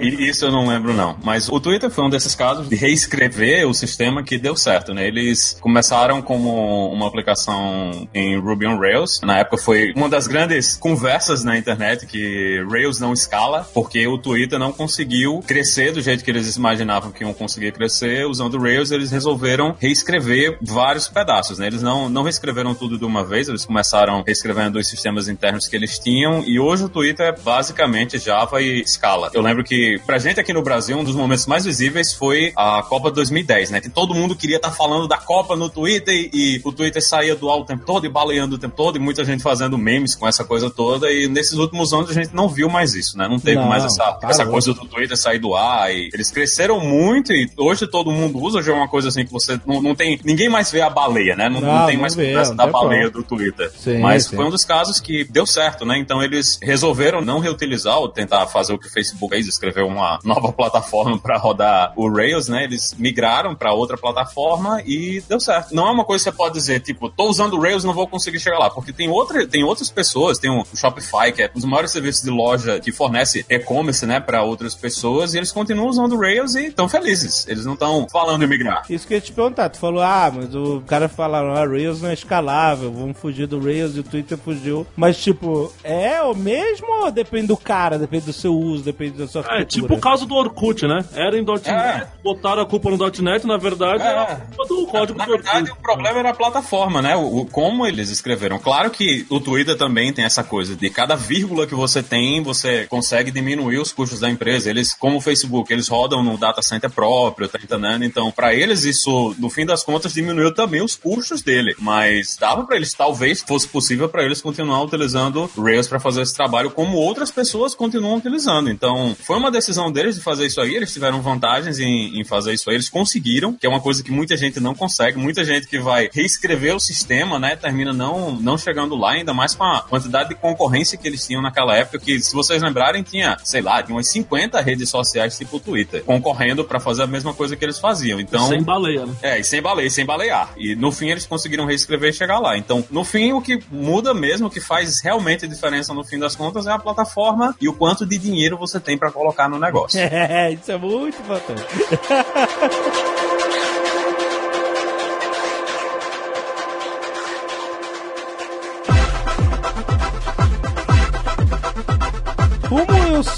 [0.00, 1.16] Isso eu não lembro, não.
[1.22, 5.06] Mas o Twitter foi um desses casos de reescrever o sistema que deu certo, né?
[5.06, 9.20] Eles começaram como uma aplicação em Ruby on Rails.
[9.22, 14.18] Na época foi uma das grandes conversas na internet que Rails não escala, porque o
[14.18, 18.26] Twitter não conseguiu crescer do jeito que eles imaginavam que iam conseguir crescer.
[18.26, 21.66] Usando Rails, eles resolveram reescrever vários pedaços, né?
[21.66, 25.74] Eles não, não reescreveram tudo de uma vez, eles começaram reescrevendo os sistemas internos que
[25.74, 29.30] eles tinham, e hoje o Twitter é basicamente Java e Scala.
[29.32, 32.82] Eu lembro que, pra gente aqui no Brasil, um dos momentos mais visíveis foi a
[32.82, 33.80] Copa 2010, né?
[33.80, 37.34] Que todo mundo queria estar falando da Copa no Twitter e, e o Twitter saía
[37.34, 40.14] do ar o tempo todo e baleando o tempo todo, e muita gente fazendo memes
[40.14, 43.26] com essa coisa toda, e nesses últimos anos a gente não viu mais isso, né?
[43.28, 44.30] Não teve Não, mais essa, parou.
[44.30, 48.38] essa coisa do Twitter sair do ar, e eles cresceram muito, e hoje todo mundo
[48.38, 50.18] usa, já é uma coisa assim que você não, não tem.
[50.24, 51.48] Ninguém mais vê a baleia, né?
[51.48, 53.22] Não, não Não, tem mais vê, conversa da baleia como.
[53.22, 53.70] do Twitter.
[53.78, 54.36] Sim, Mas sim.
[54.36, 55.98] foi um dos casos que deu certo, né?
[55.98, 60.18] Então eles resolveram não reutilizar ou tentar fazer o que o Facebook fez, escrever uma
[60.24, 62.64] nova plataforma para rodar o Rails, né?
[62.64, 65.74] Eles migraram para outra plataforma e deu certo.
[65.74, 68.06] Não é uma coisa que você pode dizer, tipo, tô usando o Rails, não vou
[68.06, 71.58] conseguir chegar lá, porque tem outra, tem outras pessoas, tem o Shopify, que é um
[71.58, 75.88] dos maiores serviços de loja que fornece e-commerce, né, para outras pessoas, e eles continuam
[75.88, 77.46] usando o Rails e estão felizes.
[77.48, 78.84] Eles não estão falando em migrar.
[78.88, 82.02] Isso que eu ia te perguntar, tu falou, ah, mas o cara falaram, ah, Rails
[82.02, 84.71] não é escalável, vamos fugir do Rails e o Twitter fugiu.
[84.96, 89.26] Mas, tipo, é o mesmo ou depende do cara, depende do seu uso, depende da
[89.26, 91.04] sua É, tipo o caso do Orkut, né?
[91.14, 92.06] Era em .NET, É.
[92.22, 94.06] botaram a culpa no .NET, na verdade, É.
[94.06, 95.44] era a culpa do código Na do Orkut.
[95.50, 97.16] verdade, o problema era a plataforma, né?
[97.16, 98.58] O, o- como eles escreveram.
[98.58, 102.86] Claro que o Twitter também tem essa coisa de cada vírgula que você tem, você
[102.86, 104.70] consegue diminuir os custos da empresa.
[104.70, 108.04] Eles, como o Facebook, eles rodam no data center próprio, tá entendendo?
[108.04, 111.74] Então, para eles, isso, no fim das contas, diminuiu também os custos dele.
[111.78, 116.34] Mas dava para eles, talvez fosse possível para eles continuar utilizando Rails para fazer esse
[116.34, 118.70] trabalho, como outras pessoas continuam utilizando.
[118.70, 120.76] Então, foi uma decisão deles de fazer isso aí.
[120.76, 122.76] Eles tiveram vantagens em, em fazer isso aí.
[122.76, 125.18] Eles conseguiram, que é uma coisa que muita gente não consegue.
[125.18, 129.54] Muita gente que vai reescrever o sistema, né, termina não, não chegando lá, ainda mais
[129.54, 133.38] com a quantidade de concorrência que eles tinham naquela época, que, se vocês lembrarem, tinha,
[133.42, 137.56] sei lá, tinha umas 50 redes sociais tipo Twitter, concorrendo para fazer a mesma coisa
[137.56, 138.20] que eles faziam.
[138.20, 139.14] Então, Sem baleia, né?
[139.22, 140.52] é, e sem baleia, sem balear.
[140.58, 142.58] E no fim eles conseguiram reescrever e chegar lá.
[142.58, 146.36] Então, no fim, o que muda mesmo, o que faz realmente diferença no fim das
[146.36, 150.00] contas é a plataforma e o quanto de dinheiro você tem para colocar no negócio.
[150.12, 151.62] É, isso é muito importante.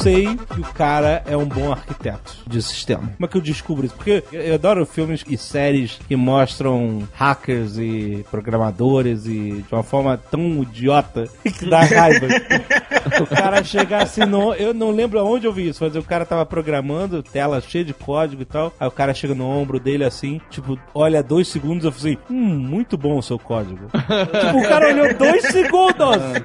[0.04, 3.10] sei que o cara é um bom arquiteto de sistema?
[3.16, 3.94] Como é que eu descubro isso?
[3.94, 10.18] Porque eu adoro filmes e séries que mostram hackers e programadores e de uma forma
[10.18, 12.26] tão idiota que dá raiva.
[13.20, 16.26] o cara chega assim, no, eu não lembro aonde eu vi isso, mas o cara
[16.26, 18.74] tava programando, tela cheia de código e tal.
[18.78, 22.34] Aí o cara chega no ombro dele assim, tipo, olha dois segundos, eu falei, hum,
[22.34, 23.88] muito bom o seu código.
[23.90, 26.44] tipo, o cara olhou dois segundos!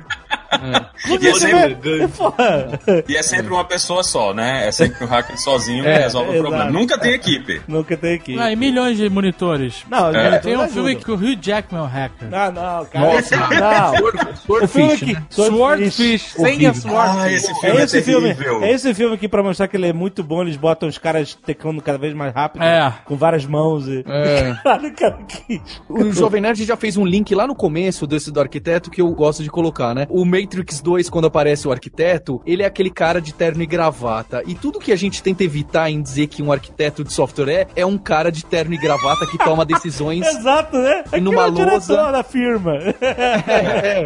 [1.19, 1.77] E é, sempre,
[3.07, 4.67] e é sempre uma pessoa só, né?
[4.67, 6.49] É sempre o hacker sozinho que É, resolve o exato.
[6.49, 6.71] problema.
[6.71, 7.61] Nunca tem equipe.
[7.67, 8.37] Nunca tem aqui.
[8.39, 9.83] Ah, e milhões de monitores.
[9.89, 10.27] Não, É.
[10.27, 12.29] ele Tem um filme que o Hugh Jackman é um hacker.
[12.29, 13.21] Não, não, cara.
[13.59, 14.09] Não.
[14.49, 15.13] O filme Swordfish, que.
[15.13, 15.23] né?
[15.29, 16.73] Swordfish, sem a Horrível.
[16.73, 17.19] Swordfish.
[17.19, 18.29] Ah, esse É filme é, esse filme,
[18.65, 21.33] é esse filme que pra mostrar que ele é muito bom, eles botam os caras
[21.35, 22.91] teclando cada vez mais rápido, É.
[23.05, 24.03] com várias mãos e...
[24.07, 24.55] É.
[24.63, 25.61] Caralho, cara, que...
[25.87, 29.09] O Jovem Nerd já fez um link lá no começo desse do arquiteto que eu
[29.11, 30.05] gosto de colocar, né?
[30.09, 34.41] O Matrix 2, quando aparece o arquiteto, ele é aquele cara de terno e gravata.
[34.45, 37.67] E tudo que a gente tenta evitar em dizer que um arquiteto de software é,
[37.75, 40.25] é um cara de terno e gravata que toma decisões.
[40.25, 41.03] Exato, né?
[41.13, 42.11] E numa é o lousa.
[42.11, 42.73] da firma.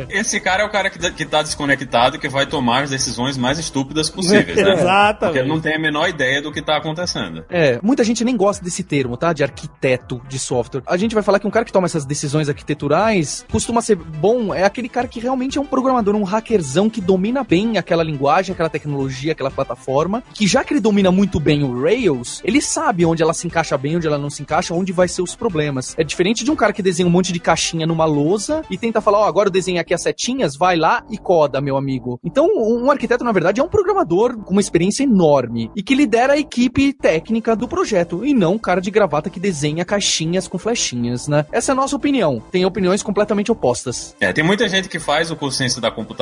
[0.09, 3.37] Esse cara é o cara que, que tá desconectado e que vai tomar as decisões
[3.37, 4.73] mais estúpidas possíveis, né?
[4.73, 5.19] Exatamente.
[5.19, 7.45] Porque ele não tem a menor ideia do que tá acontecendo.
[7.49, 9.33] É, muita gente nem gosta desse termo, tá?
[9.33, 10.81] De arquiteto de software.
[10.87, 14.53] A gente vai falar que um cara que toma essas decisões arquiteturais costuma ser bom,
[14.53, 18.53] é aquele cara que realmente é um programador, um hackerzão que domina bem aquela linguagem,
[18.53, 23.05] aquela tecnologia, aquela plataforma, que já que ele domina muito bem o Rails, ele sabe
[23.05, 25.95] onde ela se encaixa bem, onde ela não se encaixa, onde vai ser os problemas.
[25.97, 29.01] É diferente de um cara que desenha um monte de caixinha numa lousa e tenta
[29.01, 32.19] falar, ó, agora eu desenhei aqui as setinhas, vai lá e coda, meu amigo.
[32.23, 36.33] Então, um arquiteto, na verdade, é um programador com uma experiência enorme e que lidera
[36.33, 40.57] a equipe técnica do projeto e não um cara de gravata que desenha caixinhas com
[40.57, 41.45] flechinhas, né?
[41.51, 42.41] Essa é a nossa opinião.
[42.51, 44.15] Tem opiniões completamente opostas.
[44.19, 46.12] É, tem muita gente que faz o curso da computação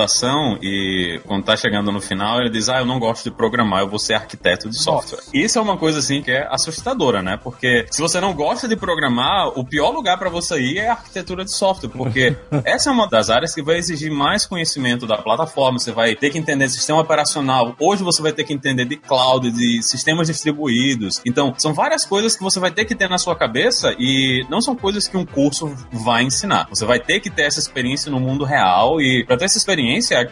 [0.62, 3.88] e quando tá chegando no final, ele diz: Ah, eu não gosto de programar, eu
[3.88, 5.22] vou ser arquiteto de software.
[5.34, 7.38] Isso é uma coisa assim que é assustadora, né?
[7.42, 10.94] Porque se você não gosta de programar, o pior lugar para você ir é a
[10.94, 15.18] arquitetura de software, porque essa é uma das áreas que vai exigir mais conhecimento da
[15.18, 17.76] plataforma, você vai ter que entender sistema operacional.
[17.80, 21.22] Hoje você vai ter que entender de cloud, de sistemas distribuídos.
[21.26, 24.62] Então, são várias coisas que você vai ter que ter na sua cabeça e não
[24.62, 26.68] são coisas que um curso vai ensinar.
[26.70, 29.81] Você vai ter que ter essa experiência no mundo real e para ter essa experiência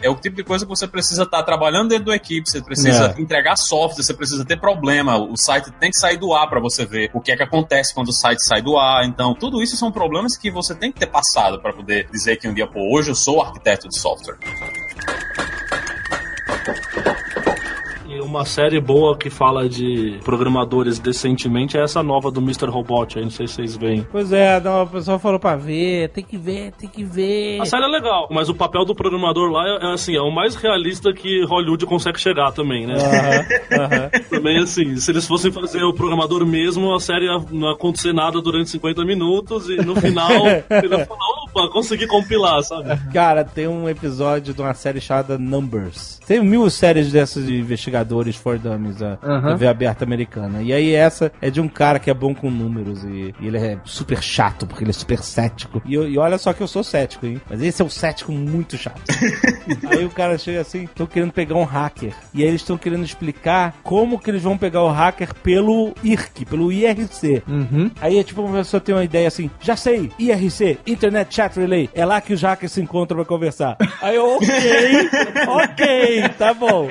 [0.02, 3.14] é o tipo de coisa que você precisa estar trabalhando dentro da equipe, você precisa
[3.16, 3.20] É.
[3.20, 6.84] entregar software, você precisa ter problema, o site tem que sair do ar para você
[6.86, 9.04] ver o que é que acontece quando o site sai do ar.
[9.04, 12.48] Então, tudo isso são problemas que você tem que ter passado para poder dizer que
[12.48, 14.36] um dia, pô, hoje eu sou arquiteto de software.
[18.06, 22.66] E uma série boa que fala de programadores decentemente é essa nova do Mr.
[22.66, 24.06] Robot, aí não sei se vocês veem.
[24.10, 27.60] Pois é, não, o pessoal falou pra ver, tem que ver, tem que ver.
[27.60, 30.30] A série é legal, mas o papel do programador lá é, é, assim, é o
[30.30, 32.94] mais realista que Hollywood consegue chegar também, né?
[32.94, 34.10] Aham, aham.
[34.30, 38.40] Também assim, se eles fossem fazer o programador mesmo, a série não ia acontecer nada
[38.40, 40.30] durante 50 minutos e no final
[40.70, 41.39] ele ia falar, opa,
[41.72, 42.96] consegui compilar, sabe?
[43.12, 46.20] Cara, tem um episódio de uma série chamada Numbers.
[46.26, 49.52] Tem mil séries dessas de investigadores for dummies, a Aham.
[49.52, 50.62] TV aberta americana.
[50.62, 53.58] E aí essa é de um cara que é bom com números e, e ele
[53.58, 55.82] é super chato, porque ele é super cético.
[55.84, 57.40] E, eu- e olha só que eu sou cético, hein?
[57.48, 59.00] Mas esse é um cético muito chato.
[59.90, 62.12] aí o cara chega assim, estão querendo pegar um hacker.
[62.32, 66.44] E aí eles estão querendo explicar como que eles vão pegar o hacker pelo IRC,
[66.46, 67.42] pelo IRC.
[67.48, 67.90] Uhum.
[68.00, 71.34] Aí é tipo uma pessoa tem uma ideia assim, já sei, IRC, Internet
[71.94, 73.76] É lá que os hackers se encontram pra conversar.
[74.02, 75.10] Aí eu, ok,
[75.48, 76.88] ok, tá bom.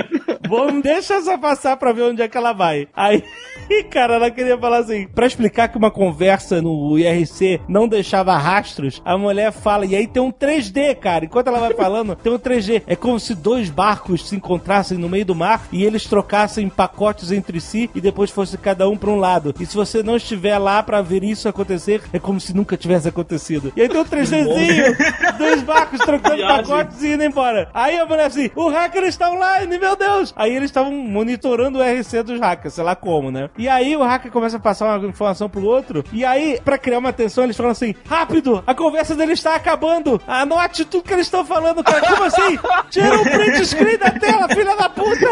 [0.48, 2.88] Vamos, deixa essa passar pra ver onde é que ela vai.
[2.96, 3.24] Aí,
[3.90, 9.02] cara, ela queria falar assim, pra explicar que uma conversa no IRC não deixava rastros,
[9.06, 11.26] a mulher fala, e aí tem um 3D, cara.
[11.26, 12.84] Enquanto ela vai falando, tem um 3D.
[12.88, 17.32] É como se dois barcos se encontrassem no meio do mar e eles trocassem pacotes
[17.32, 19.54] entre si e depois fosse cada um pra um lado.
[19.60, 23.08] E se você não estiver lá pra ver isso acontecer, é como se nunca tivesse
[23.08, 23.72] acontecido.
[23.76, 24.98] E aí tem um 3Dzinho,
[25.38, 26.64] dois barcos trocando Viagem.
[26.66, 27.70] pacotes e indo embora.
[27.74, 30.34] Aí a mulher assim, o hacker está online, meu Deus!
[30.36, 33.50] Aí eles estavam monitorando o RC dos hackers, sei lá como, né?
[33.60, 37.00] E aí o hacker começa a passar uma informação pro outro, e aí, pra criar
[37.00, 41.26] uma tensão, eles falam assim, rápido, a conversa dele está acabando, anote tudo que eles
[41.26, 42.08] estão falando, cara.
[42.08, 42.58] Como assim?
[42.90, 45.28] Tira o print screen da tela, filha da puta!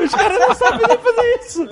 [0.00, 1.68] Os caras não sabem nem fazer isso.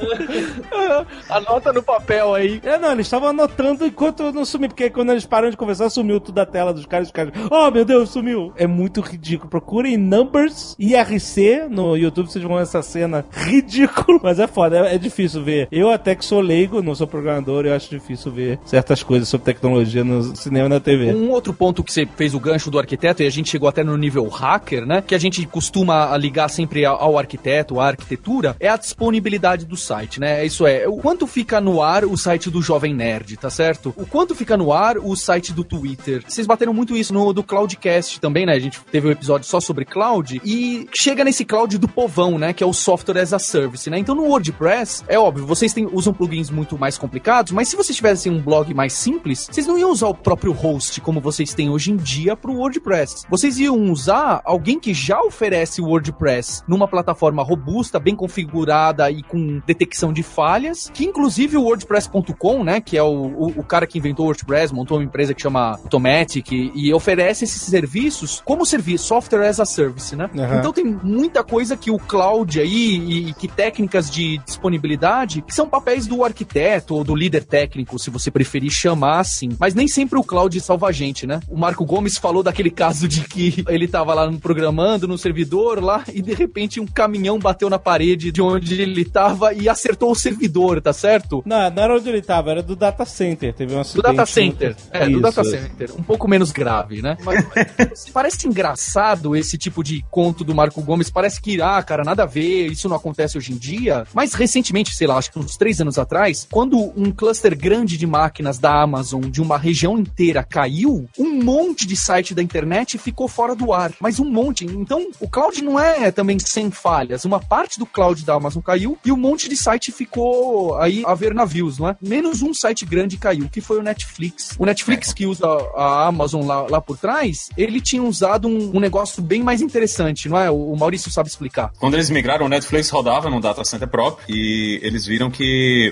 [1.31, 2.61] Anota no papel aí.
[2.65, 5.88] É, não, eles estavam anotando enquanto eu não sumi, porque quando eles param de conversar,
[5.88, 8.53] sumiu tudo da tela dos caras, os caras, oh meu Deus, sumiu.
[8.57, 9.49] É muito ridículo.
[9.49, 14.19] Procurem Numbers IRC no YouTube, vocês vão ver essa cena ridícula.
[14.21, 15.69] Mas é foda, é, é difícil ver.
[15.71, 19.45] Eu até que sou leigo, não sou programador, eu acho difícil ver certas coisas sobre
[19.45, 21.13] tecnologia no cinema e na TV.
[21.13, 23.85] Um outro ponto que você fez o gancho do arquiteto, e a gente chegou até
[23.85, 25.03] no nível hacker, né?
[25.03, 30.21] Que a gente costuma ligar sempre ao arquiteto, à arquitetura, é a disponibilidade do site,
[30.21, 30.45] né?
[30.45, 33.95] Isso é, o quanto fica no ar o site do Jovem Nerd, tá certo?
[33.97, 36.23] O quanto fica no ar o site do Twitter.
[36.27, 38.53] Vocês bateram muito isso no do Cloudcast também, né?
[38.53, 42.53] A gente teve um episódio só sobre cloud e chega nesse cloud do povão, né?
[42.53, 43.99] Que é o software as a service, né?
[43.99, 47.97] Então no WordPress, é óbvio, vocês têm, usam plugins muito mais complicados, mas se vocês
[47.97, 51.71] tivessem um blog mais simples, vocês não iam usar o próprio host como vocês têm
[51.71, 53.25] hoje em dia pro WordPress.
[53.29, 59.23] Vocês iam usar alguém que já oferece o WordPress numa plataforma robusta, bem configurada e
[59.23, 63.87] com detecção de falhas, que inclusive o WordPress.com, né, que é o, o, o cara
[63.87, 68.42] que inventou o WordPress, montou uma empresa que chama Automatic e, e oferece esses serviços
[68.45, 70.31] como serviço, software as a service, né?
[70.37, 70.59] Aham.
[70.59, 75.55] Então tem muita coisa que o cloud aí e, e que técnicas de disponibilidade que
[75.55, 79.51] são são papéis do arquiteto ou do líder técnico, se você preferir chamar assim.
[79.61, 81.38] Mas nem sempre o cloud salva a gente, né?
[81.48, 86.03] O Marco Gomes falou daquele caso de que ele tava lá programando no servidor lá
[86.12, 90.16] e de repente um caminhão bateu na parede de onde ele tava e acertou o
[90.16, 91.42] servidor, tá certo?
[91.46, 93.55] Não, não era onde ele tava, era do data center.
[93.55, 94.03] Teve um Do acidente.
[94.03, 94.77] data center.
[94.90, 95.92] É, Isso, do data center.
[95.96, 97.16] Um pouco menos grave, né?
[97.22, 101.09] Mas, mas parece engraçado esse tipo de conto do Marco Gomes.
[101.09, 104.05] Parece que, ah, cara, nada a ver, isso não acontece hoje em dia.
[104.12, 108.07] Mas recentemente, sei lá, acho que uns três anos atrás, quando um cluster grande de
[108.07, 113.29] máquinas da Amazon de uma região inteira caiu, um monte de site da internet ficou
[113.29, 113.93] fora do ar.
[114.01, 114.65] Mas um monte.
[114.65, 117.25] Então, o cloud não é também sem falhas.
[117.25, 121.15] Uma parte do cloud da Amazon caiu e um monte de site ficou aí a
[121.15, 121.97] ver navios, não é?
[122.01, 124.57] Menos um site grande caiu, que foi o Netflix.
[124.59, 128.81] O Netflix que usa a Amazon lá, lá por trás, ele tinha usado um, um
[128.81, 130.51] negócio bem mais interessante, não é?
[130.51, 131.73] O, o Maurício sabe explicar.
[131.79, 135.42] Quando eles migraram, o Netflix rodava num data center próprio e eles viram que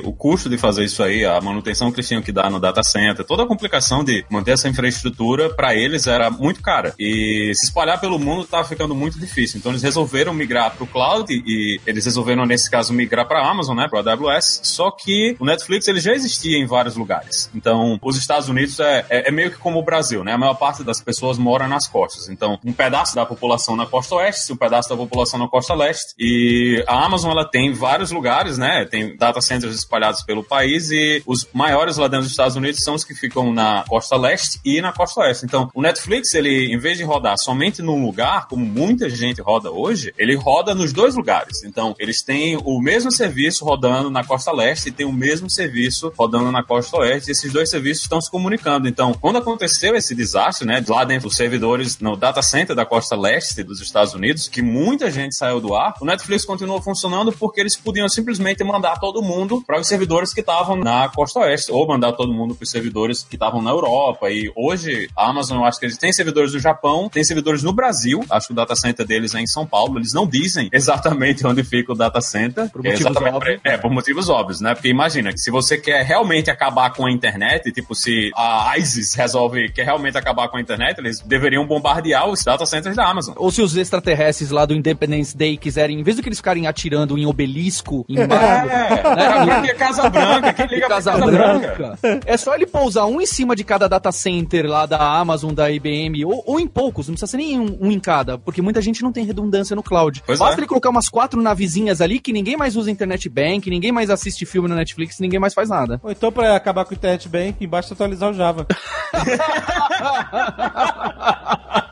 [0.05, 2.83] o custo de fazer isso aí, a manutenção que eles tinham que dar no data
[2.83, 6.95] center, toda a complicação de manter essa infraestrutura, para eles era muito cara.
[6.99, 9.59] E se espalhar pelo mundo estava ficando muito difícil.
[9.59, 13.51] Então eles resolveram migrar para o cloud e eles resolveram, nesse caso, migrar para a
[13.51, 14.61] Amazon, né, para a AWS.
[14.63, 17.51] Só que o Netflix ele já existia em vários lugares.
[17.55, 20.33] Então, os Estados Unidos é, é, é meio que como o Brasil, né?
[20.33, 22.29] A maior parte das pessoas mora nas costas.
[22.29, 26.15] Então, um pedaço da população na costa oeste, um pedaço da população na costa leste.
[26.19, 28.87] E a Amazon ela tem vários lugares, né?
[28.91, 32.95] Tem data centers espalhados pelo país e os maiores lá dentro dos Estados Unidos são
[32.95, 35.45] os que ficam na costa leste e na costa oeste.
[35.45, 39.71] Então, o Netflix, ele, em vez de rodar somente num lugar, como muita gente roda
[39.71, 41.63] hoje, ele roda nos dois lugares.
[41.65, 46.13] Então, eles têm o mesmo serviço rodando na costa leste e tem o mesmo serviço
[46.17, 47.31] rodando na costa oeste.
[47.31, 48.89] Esses dois serviços estão se comunicando.
[48.89, 53.17] Então, quando aconteceu esse desastre, né, lá dentro dos servidores no data center da costa
[53.17, 57.61] leste dos Estados Unidos, que muita gente saiu do ar, o Netflix continuou funcionando porque
[57.61, 59.30] eles podiam simplesmente mandar todo mundo
[59.67, 63.23] para os servidores que estavam na costa oeste, ou mandar todo mundo para os servidores
[63.23, 64.31] que estavam na Europa.
[64.31, 67.73] E hoje, a Amazon, eu acho que eles têm servidores do Japão, tem servidores no
[67.73, 71.47] Brasil, acho que o data center deles é em São Paulo, eles não dizem exatamente
[71.47, 72.71] onde fica o data center.
[72.71, 73.61] Por É motivos óbvios.
[73.65, 74.75] É, por motivos óbvios, né?
[74.75, 79.15] Porque imagina, que se você quer realmente acabar com a internet, tipo, se a ISIS
[79.15, 83.35] resolve, quer realmente acabar com a internet, eles deveriam bombardear os data centers da Amazon.
[83.37, 86.67] Ou se os extraterrestres lá do Independence Day quiserem, em vez do que eles ficarem
[86.67, 91.27] atirando em obelisco, em Mario, É, aqui é Casa Branca, quem liga pra Casa Casa
[91.27, 91.99] Branca?
[92.01, 92.21] Branca.
[92.27, 95.71] É só ele pousar um em cima de cada data center lá da Amazon, da
[95.71, 98.81] IBM, ou, ou em poucos, não precisa ser nem um, um em cada, porque muita
[98.81, 100.23] gente não tem redundância no cloud.
[100.27, 100.61] Pois Basta é.
[100.61, 104.47] ele colocar umas quatro navezinhas ali que ninguém mais usa internet bank, ninguém mais assiste
[104.47, 106.01] filme na Netflix, ninguém mais faz nada.
[106.03, 108.67] Ou então, pra acabar com o Internet Bank, basta atualizar o Java.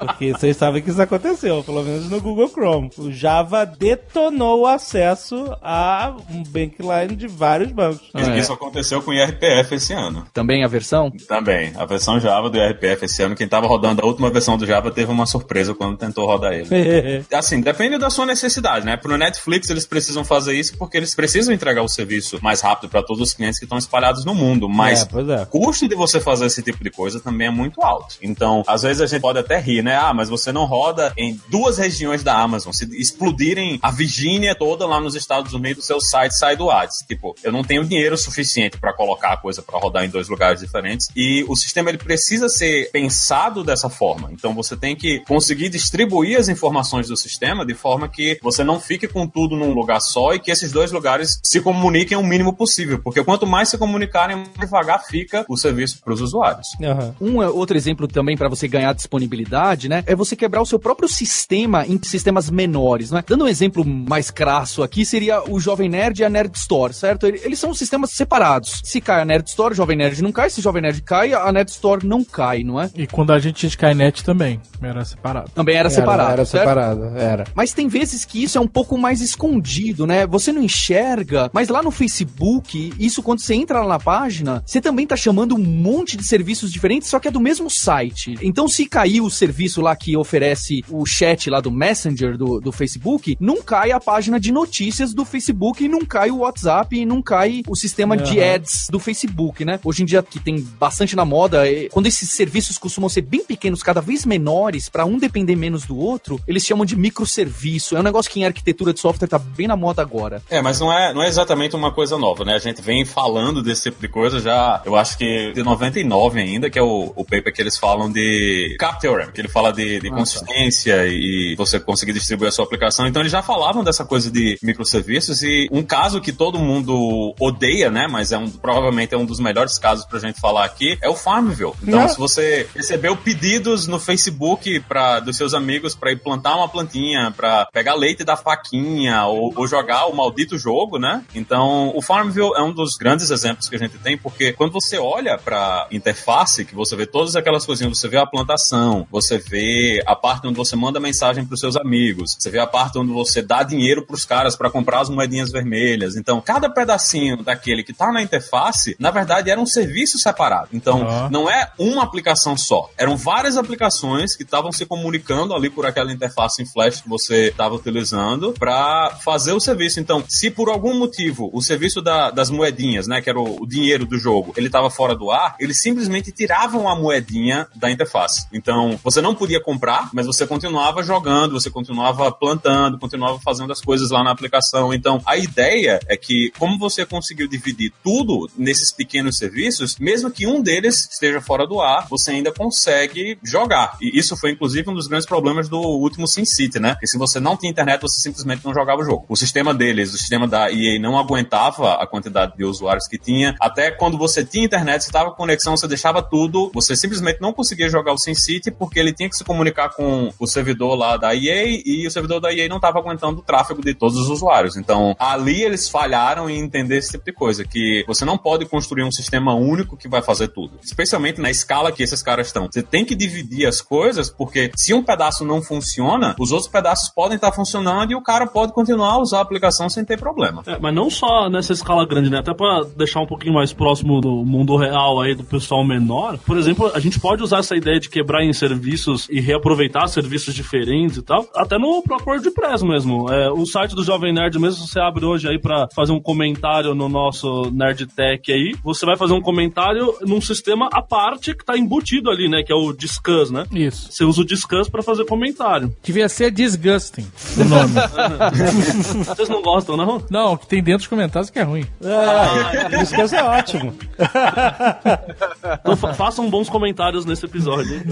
[0.00, 2.90] Porque vocês sabem que isso aconteceu, pelo menos no Google Chrome.
[2.96, 8.08] O Java detonou o acesso a um bankline de vários bancos.
[8.14, 8.38] É.
[8.38, 10.26] Isso aconteceu com o IRPF esse ano.
[10.32, 11.10] Também a versão?
[11.28, 11.72] Também.
[11.76, 14.90] A versão Java do IRPF esse ano, quem tava rodando a última versão do Java
[14.90, 17.24] teve uma surpresa quando tentou rodar ele.
[17.32, 18.96] Assim, depende da sua necessidade, né?
[18.96, 23.02] Pro Netflix eles precisam fazer isso porque eles precisam entregar o serviço mais rápido para
[23.02, 24.68] todos os clientes que estão espalhados no mundo.
[24.68, 25.42] Mas É, é.
[25.42, 28.16] o custo de você fazer esse tipo de coisa também é muito alto.
[28.22, 29.89] Então, às vezes a gente pode até rir, né?
[29.96, 32.72] Ah, mas você não roda em duas regiões da Amazon.
[32.72, 36.88] Se explodirem a Virgínia toda lá nos Estados Unidos, seu site sai do ar.
[37.06, 40.60] Tipo, eu não tenho dinheiro suficiente para colocar a coisa para rodar em dois lugares
[40.60, 41.08] diferentes.
[41.14, 44.30] E o sistema ele precisa ser pensado dessa forma.
[44.32, 48.80] Então você tem que conseguir distribuir as informações do sistema de forma que você não
[48.80, 52.52] fique com tudo num lugar só e que esses dois lugares se comuniquem o mínimo
[52.52, 53.00] possível.
[53.02, 56.68] Porque quanto mais se comunicarem, mais devagar fica o serviço para os usuários.
[56.80, 57.14] Aham.
[57.20, 60.02] Um é, outro exemplo também para você ganhar disponibilidade, né?
[60.06, 63.22] É você quebrar o seu próprio sistema em sistemas menores, né?
[63.26, 67.26] Dando um exemplo mais crasso aqui, seria o Jovem Nerd e a Nerd Store, certo?
[67.26, 68.80] Ele- Eles são sistemas separados.
[68.84, 70.50] Se cai a Nerd Store, o Jovem Nerd não cai.
[70.50, 72.90] Se o Jovem Nerd cai, a Nerd Store não cai, não é?
[72.94, 75.50] E quando a gente tinha Skynet também, era separado.
[75.54, 76.62] Também era, separado, Era certo?
[76.62, 77.44] separado, era.
[77.54, 80.26] Mas tem vezes que isso é um pouco mais escondido, né?
[80.26, 84.80] Você não enxerga, mas lá no Facebook, isso quando você entra lá na página, você
[84.80, 88.34] também tá chamando um monte de serviços diferentes, só que é do mesmo site.
[88.42, 92.72] Então, se cair o serviço lá que oferece o chat lá do Messenger do, do
[92.72, 97.04] Facebook, não cai a página de notícias do Facebook, e não cai o WhatsApp, e
[97.04, 98.54] não cai o sistema de Aham.
[98.54, 99.78] ads do Facebook, né?
[99.84, 103.44] Hoje em dia, que tem bastante na moda, é- quando esses serviços costumam ser bem
[103.44, 107.96] pequenos, cada vez menores, para um depender menos do outro, eles chamam de microserviço.
[107.96, 110.42] É um negócio que em arquitetura de software tá bem na moda agora.
[110.48, 112.54] É, mas não é, não é exatamente uma coisa nova, né?
[112.54, 116.70] A gente vem falando desse tipo de coisa já, eu acho que de 99 ainda,
[116.70, 120.00] que é o, o paper que eles falam de Cap Theorem, que ele fala de,
[120.00, 123.06] de consistência e você conseguir distribuir a sua aplicação.
[123.06, 127.90] Então eles já falavam dessa coisa de microserviços e um caso que todo mundo odeia,
[127.90, 128.06] né?
[128.10, 131.14] Mas é um, provavelmente é um dos melhores casos pra gente falar aqui, é o
[131.14, 131.72] Farmville.
[131.82, 132.08] Então, Não.
[132.08, 137.32] se você recebeu pedidos no Facebook pra, dos seus amigos para ir plantar uma plantinha,
[137.36, 141.22] pra pegar leite da faquinha ou, ou jogar o maldito jogo, né?
[141.34, 144.98] Então, o Farmville é um dos grandes exemplos que a gente tem, porque quando você
[144.98, 150.02] olha pra interface, que você vê todas aquelas coisinhas, você vê a plantação, você vê
[150.06, 153.42] a parte onde você manda mensagem pros seus amigos, você vê a parte onde você
[153.42, 156.16] dá dinheiro pros caras para comprar as moedinhas vermelhas.
[156.16, 160.68] Então, cada pedacinho daquele que tá na interface, na verdade, era um serviço separado.
[160.72, 161.28] Então, Ah.
[161.30, 162.88] não é uma aplicação só.
[162.96, 167.48] Eram várias aplicações que estavam se comunicando ali por aquela interface em Flash que você
[167.48, 169.98] estava utilizando para fazer o serviço.
[170.00, 173.66] Então, se por algum motivo o serviço da- das moedinhas, né, que era o, o
[173.66, 178.46] dinheiro do jogo, ele estava fora do ar, eles simplesmente tiravam a moedinha da interface.
[178.52, 183.80] Então, você não podia comprar, mas você continuava jogando, você continuava plantando, continuava fazendo as
[183.80, 184.92] coisas lá na aplicação.
[184.94, 190.46] Então, a ideia é que, como você conseguiu dividir tudo nesses pequenos serviços, mesmo que
[190.46, 193.96] um deles esteja fora do ar, você ainda consegue jogar.
[194.00, 196.92] E isso foi, inclusive, um dos grandes problemas do último SimCity, né?
[196.92, 199.26] Porque se você não tinha internet, você simplesmente não jogava o jogo.
[199.28, 203.54] O sistema deles, o sistema da EA, não aguentava a quantidade de usuários que tinha.
[203.60, 207.52] Até quando você tinha internet, você estava com conexão, você deixava tudo, você simplesmente não
[207.52, 211.34] conseguia jogar o SimCity porque ele tinha que se comunicar com o servidor lá da
[211.34, 214.78] EA e o servidor da EA não estava aguentando o tráfego de todos os usuários.
[214.78, 219.04] Então, ali eles falharam em entender esse tipo de coisa, que você não pode construir
[219.04, 220.78] um sistema único que vai fazer tudo.
[220.82, 222.66] Especialmente na escala que esses caras estão.
[222.72, 227.10] Você tem que dividir as coisas, porque se um pedaço não funciona, os outros pedaços
[227.10, 230.62] podem estar funcionando e o cara pode continuar a usar a aplicação sem ter problema.
[230.66, 232.38] É, mas não só nessa escala grande, né?
[232.38, 236.38] Até pra deixar um pouquinho mais próximo do mundo real aí, do pessoal menor.
[236.38, 240.54] Por exemplo, a gente pode usar essa ideia de quebrar em serviços e reaproveitar serviços
[240.54, 243.30] diferentes e tal, até no próprio WordPress mesmo.
[243.32, 246.94] É, o site do Jovem Nerd mesmo, você abre hoje aí pra fazer um comentário
[246.94, 251.64] no nosso Nerd Tech aí, você vai fazer um comentário num sistema à parte que
[251.64, 252.62] tá embutido ali, né?
[252.62, 253.64] Que é o Discuss, né?
[253.72, 254.08] Isso.
[254.10, 255.94] Você usa o Discuss pra fazer comentário.
[256.02, 257.26] Devia ser disgusting
[257.58, 257.94] o nome.
[259.24, 260.22] Vocês não gostam, não?
[260.30, 261.84] Não, o que tem dentro dos comentários que é ruim.
[262.02, 263.94] É, isso que é ótimo.
[265.80, 267.94] Então fa- façam bons comentários nesse episódio.
[267.94, 268.02] hein?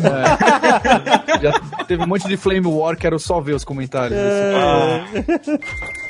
[1.41, 1.53] Já
[1.87, 4.19] teve um monte de Flame War, quero só ver os comentários.
[4.19, 5.59] Eu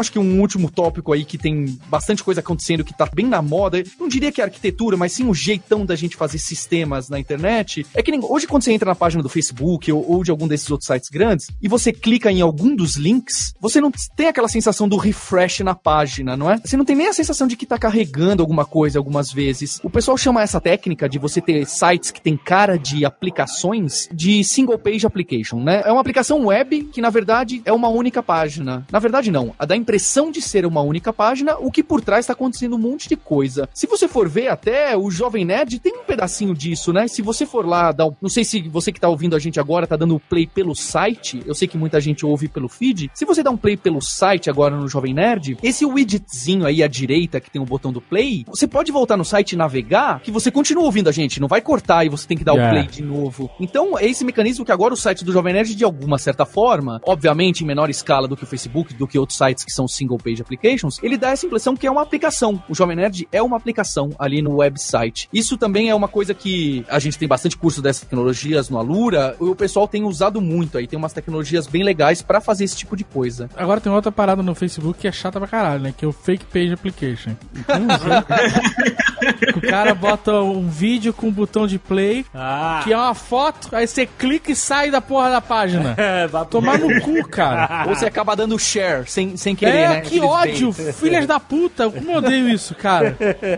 [0.00, 3.42] acho que um último tópico aí que tem bastante coisa acontecendo que tá bem na
[3.42, 7.18] moda, não diria que é arquitetura, mas sim o jeitão da gente fazer sistemas na
[7.18, 7.86] internet.
[7.94, 10.48] É que nem hoje quando você entra na página do Facebook ou, ou de algum
[10.48, 14.48] desses outros sites grandes e você clica em algum dos links, você não tem aquela
[14.48, 16.58] sensação do refresh na página, não é?
[16.58, 19.80] Você não tem nem a sensação de que tá carregando alguma coisa algumas vezes.
[19.82, 24.42] O pessoal chama essa técnica de você ter sites que tem cara de aplicações de
[24.44, 25.82] single page application, né?
[25.84, 28.86] É uma aplicação web que na verdade é uma única página.
[28.90, 32.24] Na verdade não, a da impressão de ser uma única página, o que por trás
[32.24, 33.68] está acontecendo um monte de coisa.
[33.72, 37.06] Se você for ver até o Jovem Nerd tem um pedacinho disso, né?
[37.06, 39.60] Se você for lá dar, um- não sei se você que tá ouvindo a gente
[39.60, 43.12] agora tá dando play pelo site, eu sei que muita gente ouve pelo feed.
[43.14, 46.88] Se você dá um play pelo site agora no Jovem Nerd, esse widgetzinho aí à
[46.88, 50.32] direita que tem o botão do play, você pode voltar no site e navegar, que
[50.32, 52.72] você continua ouvindo a gente, não vai cortar e você tem que dar Yeah.
[52.80, 53.48] o play de novo.
[53.60, 57.00] Então, é esse mecanismo que agora o site do Jovem Nerd, de alguma certa forma,
[57.06, 60.18] obviamente em menor escala do que o Facebook, do que outros sites que são single
[60.18, 62.62] page applications, ele dá essa impressão que é uma aplicação.
[62.68, 65.28] O Jovem Nerd é uma aplicação ali no website.
[65.32, 69.36] Isso também é uma coisa que a gente tem bastante curso dessas tecnologias no Alura,
[69.38, 72.96] o pessoal tem usado muito aí, tem umas tecnologias bem legais pra fazer esse tipo
[72.96, 73.48] de coisa.
[73.56, 75.94] Agora tem outra parada no Facebook que é chata pra caralho, né?
[75.96, 77.32] Que é o Fake Page Application.
[79.38, 83.14] Que o cara bota um vídeo com um botão de play, Ah, que é uma
[83.14, 85.94] foto, aí você clica e sai da porra da página.
[85.98, 87.86] é, vai Tomar no cu, cara.
[87.88, 90.00] Ou você acaba dando share sem, sem querer, É, né?
[90.00, 91.90] que ódio, filhas da puta.
[91.90, 93.16] Como eu odeio isso, cara.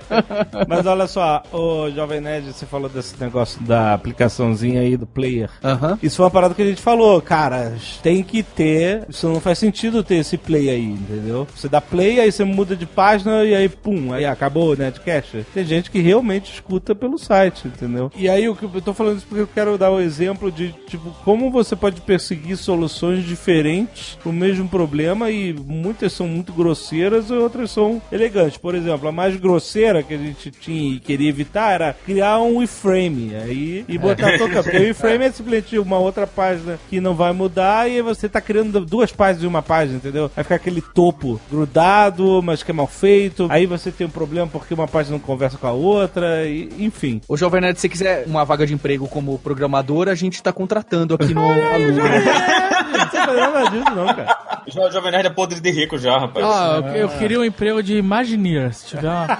[0.66, 5.50] Mas olha só, o Jovem Nerd, você falou desse negócio da aplicaçãozinha aí do player.
[6.02, 9.58] Isso foi uma parada que a gente falou, cara, tem que ter, isso não faz
[9.58, 11.46] sentido ter esse play aí, entendeu?
[11.54, 15.44] Você dá play, aí você muda de página e aí pum, aí acabou o Netcast.
[15.54, 18.10] Tem gente que realmente escuta pelo site, entendeu?
[18.16, 20.72] E aí o que eu tô falando isso porque eu quero dar o exemplo de,
[20.86, 26.52] tipo, como você pode perseguir soluções diferentes pro mesmo problema e muito muitas são muito
[26.52, 28.56] grosseiras e outras são elegantes.
[28.56, 32.62] Por exemplo, a mais grosseira que a gente tinha e queria evitar era criar um
[32.62, 37.16] iframe aí e botar toca, porque o iframe é simplesmente uma outra página que não
[37.16, 40.30] vai mudar e você tá criando duas páginas de uma página, entendeu?
[40.34, 43.48] Vai ficar aquele topo grudado, mas que é mal feito.
[43.50, 47.20] Aí você tem um problema porque uma página não conversa com a outra, e, enfim.
[47.26, 50.52] Ô, Jovem Nerd, se você quiser uma vaga de emprego como programador, a gente tá
[50.52, 51.96] contratando aqui no Aluno.
[51.96, 54.47] Não precisa fazer nada disso, não, cara.
[54.76, 56.44] O Jovem Nerd é podre de rico já, rapaz.
[56.44, 58.74] Ah, eu, eu queria um emprego de Imagineer.
[58.74, 59.38] Se tiver uma...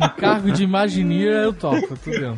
[0.00, 2.36] um cargo de Imagineer, eu topo, tô dentro.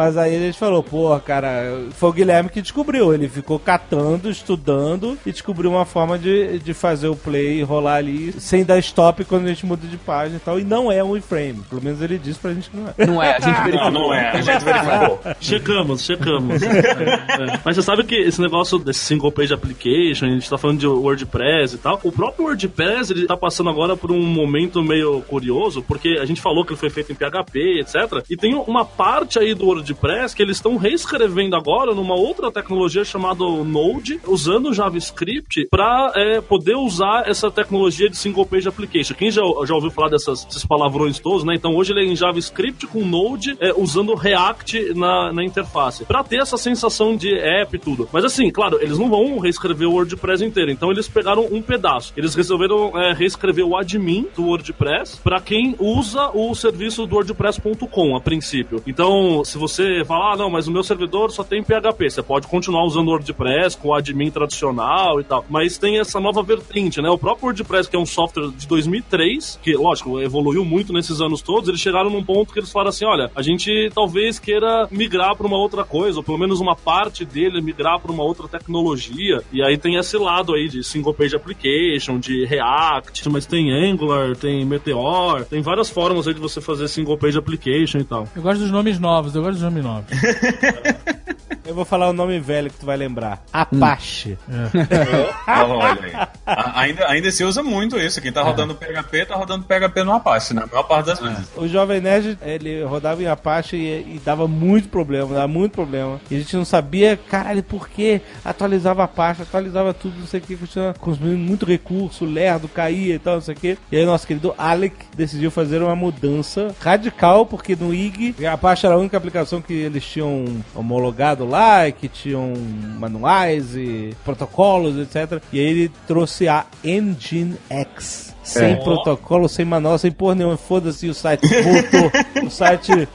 [0.00, 3.12] Mas aí a gente falou, pô, cara, foi o Guilherme que descobriu.
[3.12, 8.32] Ele ficou catando, estudando e descobriu uma forma de, de fazer o play rolar ali
[8.40, 10.58] sem dar stop quando a gente muda de página e tal.
[10.58, 11.62] E não é um iframe.
[11.68, 13.06] Pelo menos ele disse pra gente que não é.
[13.06, 13.90] Não é, a gente verificou.
[13.90, 14.30] Não, não é.
[14.30, 15.20] A gente verificou.
[15.38, 16.62] Checamos, checamos.
[16.62, 17.60] É, é.
[17.62, 20.86] Mas você sabe que esse negócio desse single page application, a gente tá falando de
[20.86, 22.00] WordPress e tal.
[22.02, 26.40] O próprio WordPress, ele tá passando agora por um momento meio curioso, porque a gente
[26.40, 28.24] falou que ele foi feito em PHP, etc.
[28.30, 29.89] E tem uma parte aí do WordPress
[30.34, 36.76] que eles estão reescrevendo agora numa outra tecnologia chamada Node, usando JavaScript para é, poder
[36.76, 39.14] usar essa tecnologia de single page application.
[39.14, 41.54] Quem já, já ouviu falar dessas, desses palavrões todos, né?
[41.54, 46.22] Então hoje ele é em JavaScript com Node, é, usando React na, na interface, para
[46.22, 48.08] ter essa sensação de app e tudo.
[48.12, 52.12] Mas assim, claro, eles não vão reescrever o WordPress inteiro, então eles pegaram um pedaço.
[52.16, 58.16] Eles resolveram é, reescrever o admin do WordPress para quem usa o serviço do WordPress.com
[58.16, 58.82] a princípio.
[58.86, 59.69] Então, se você
[60.06, 63.10] falar, ah, não, mas o meu servidor só tem PHP, você pode continuar usando o
[63.10, 67.08] WordPress com o admin tradicional e tal, mas tem essa nova vertente, né?
[67.08, 71.42] O próprio WordPress, que é um software de 2003, que, lógico, evoluiu muito nesses anos
[71.42, 75.36] todos, eles chegaram num ponto que eles falaram assim, olha, a gente talvez queira migrar
[75.36, 79.42] para uma outra coisa, ou pelo menos uma parte dele migrar para uma outra tecnologia,
[79.52, 84.36] e aí tem esse lado aí de single page application, de React, mas tem Angular,
[84.36, 88.28] tem Meteor, tem várias formas aí de você fazer single page application e tal.
[88.34, 90.10] Eu gosto dos nomes novos, eu gosto dos nomes novos.
[91.70, 93.44] Eu vou falar o nome velho que tu vai lembrar.
[93.52, 94.36] Apache.
[95.46, 96.12] Olha aí.
[96.46, 98.20] A- Ainda, ainda se usa muito isso.
[98.20, 101.48] Quem tá rodando PHP, tá rodando PHP no Apache, na maior parte das vezes.
[101.56, 106.20] O Jovem Nerd, ele rodava em Apache e, e dava muito problema, dava muito problema.
[106.28, 110.42] E a gente não sabia, caralho, por que atualizava Apache, atualizava tudo, não sei o
[110.42, 113.78] que, continuava consumindo muito recurso, lerdo, caía e tal, não sei o que.
[113.92, 118.86] E aí nosso querido Alec decidiu fazer uma mudança radical, porque no IG, a Apache
[118.86, 120.44] era a única aplicação que eles tinham
[120.74, 122.54] homologado lá, e que tinham
[122.98, 125.42] manuais e protocolos, etc.
[125.52, 128.34] E aí ele trouxe a Nginx.
[128.42, 130.56] Sem protocolo, sem manual, sem porra nenhuma.
[130.56, 132.44] Foda-se, o site voltou.
[132.44, 133.08] o site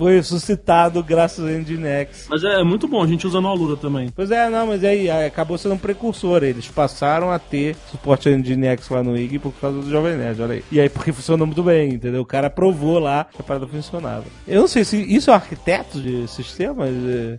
[0.00, 2.26] foi ressuscitado graças a Nginx.
[2.30, 4.08] Mas é muito bom, a gente usa no Alura também.
[4.16, 6.42] Pois é, não, mas aí aí acabou sendo um precursor.
[6.42, 10.40] Eles passaram a ter suporte a Nginx lá no IG por causa do Jovem Nerd,
[10.40, 10.64] olha aí.
[10.72, 12.22] E aí porque funcionou muito bem, entendeu?
[12.22, 14.24] O cara provou lá que a parada funcionava.
[14.48, 16.90] Eu não sei se isso é um arquiteto de sistemas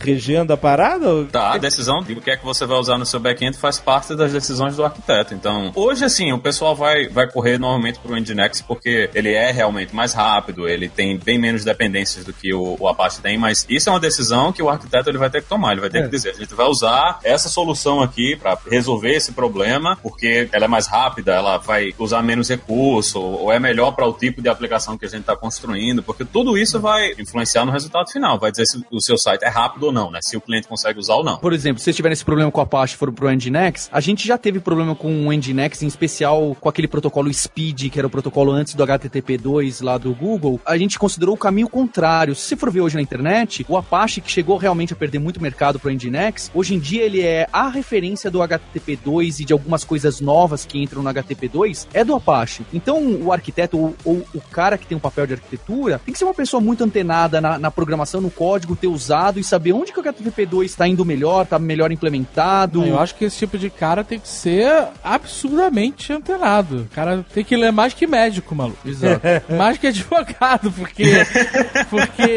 [0.04, 1.10] regendo a parada?
[1.10, 3.80] ou- Tá, a decisão do que é que você vai usar no seu back-end faz
[3.80, 5.34] parte das decisões do arquiteto.
[5.34, 9.96] Então, hoje, assim, o pessoal vai, vai correr normalmente pro Nginx porque ele é realmente
[9.96, 13.90] mais rápido, ele tem bem menos dependências do que o, o Apache tem, mas isso
[13.90, 15.74] é uma decisão que o arquiteto ele vai ter que tomar.
[15.74, 19.32] Ele vai ter que dizer, a gente vai usar essa solução aqui para resolver esse
[19.32, 24.06] problema, porque ela é mais rápida, ela vai usar menos recurso, ou é melhor para
[24.06, 27.72] o tipo de aplicação que a gente está construindo, porque tudo isso vai influenciar no
[27.72, 30.20] resultado final, vai dizer se o seu site é rápido ou não, né?
[30.22, 31.38] Se o cliente consegue usar ou não.
[31.38, 34.00] Por exemplo, se vocês tiverem esse problema com o Apache e foram pro Nginx, a
[34.00, 38.08] gente já teve problema com o Nginx, em especial com aquele protocolo Speed, que era
[38.08, 40.60] o protocolo antes do HTTP2 lá do Google.
[40.66, 42.36] A gente considerou o caminho contrário.
[42.42, 45.42] Se você for ver hoje na internet, o Apache, que chegou realmente a perder muito
[45.42, 49.84] mercado pro Nginx, hoje em dia ele é a referência do HTTP2 e de algumas
[49.84, 52.66] coisas novas que entram no HTTP2, é do Apache.
[52.74, 56.18] Então, o arquiteto ou, ou o cara que tem um papel de arquitetura tem que
[56.18, 59.94] ser uma pessoa muito antenada na, na programação, no código, ter usado e saber onde
[59.94, 62.84] que o HTTP2 está indo melhor, está melhor implementado.
[62.84, 66.88] Eu acho que esse tipo de cara tem que ser absurdamente antenado.
[66.92, 68.80] O cara tem que ler mais que médico, maluco.
[68.84, 69.22] Exato.
[69.56, 71.06] mais que advogado, porque,
[71.90, 72.31] porque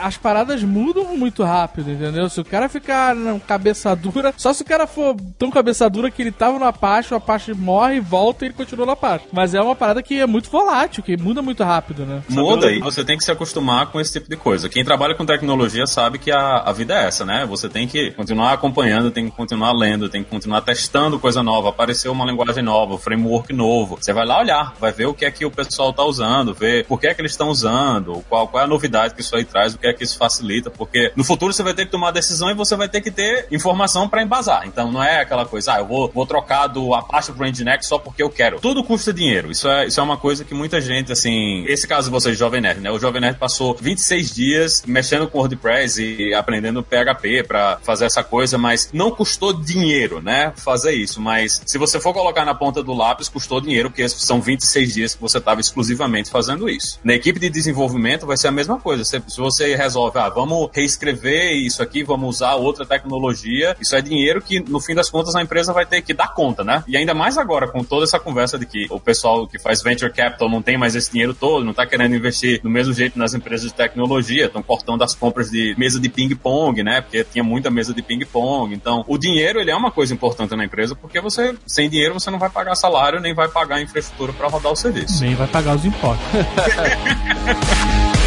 [0.00, 2.28] as paradas mudam muito rápido, entendeu?
[2.28, 6.10] Se o cara ficar na cabeça dura, só se o cara for tão cabeça dura
[6.10, 9.26] que ele tava no Apache, o Apache morre, volta e ele continua no Apache.
[9.32, 12.22] Mas é uma parada que é muito volátil, que muda muito rápido, né?
[12.28, 14.68] Muda e você tem que se acostumar com esse tipo de coisa.
[14.68, 17.46] Quem trabalha com tecnologia sabe que a, a vida é essa, né?
[17.46, 21.70] Você tem que continuar acompanhando, tem que continuar lendo, tem que continuar testando coisa nova.
[21.70, 23.96] Apareceu uma linguagem nova, um framework novo.
[24.00, 26.86] Você vai lá olhar, vai ver o que é que o pessoal tá usando, ver
[26.86, 29.44] por que é que eles estão usando, qual, qual é a novidade que isso aí
[29.44, 32.10] traz, o que é que isso facilita, porque no futuro você vai ter que tomar
[32.10, 34.66] decisão e você vai ter que ter informação para embasar.
[34.66, 37.98] Então não é aquela coisa, ah, eu vou, vou trocar do Apache pro Nginx só
[37.98, 38.60] porque eu quero.
[38.60, 39.50] Tudo custa dinheiro.
[39.50, 42.60] Isso é, isso é uma coisa que muita gente, assim, esse caso de vocês, Jovem
[42.60, 42.90] Nerd, né?
[42.90, 48.22] O Jovem Nerd passou 26 dias mexendo com WordPress e aprendendo PHP para fazer essa
[48.22, 50.52] coisa, mas não custou dinheiro, né?
[50.56, 51.20] Fazer isso.
[51.20, 55.14] Mas se você for colocar na ponta do lápis, custou dinheiro, porque são 26 dias
[55.14, 56.98] que você estava exclusivamente fazendo isso.
[57.04, 59.04] Na equipe de desenvolvimento vai ser a mesma coisa.
[59.04, 64.00] Se, se você resolve, ah, vamos reescrever isso aqui, vamos usar outra tecnologia, isso é
[64.00, 66.84] dinheiro que, no fim das contas, a empresa vai ter que dar conta, né?
[66.86, 70.12] E ainda mais agora, com toda essa conversa de que o pessoal que faz venture
[70.12, 73.34] capital não tem mais esse dinheiro todo, não está querendo investir do mesmo jeito nas
[73.34, 77.00] empresas de tecnologia, estão cortando as compras de mesa de ping-pong, né?
[77.00, 78.74] Porque tinha muita mesa de ping-pong.
[78.74, 82.30] Então, o dinheiro, ele é uma coisa importante na empresa, porque você, sem dinheiro, você
[82.30, 85.22] não vai pagar salário, nem vai pagar infraestrutura para rodar o serviço.
[85.22, 86.26] Nem vai pagar os impostos.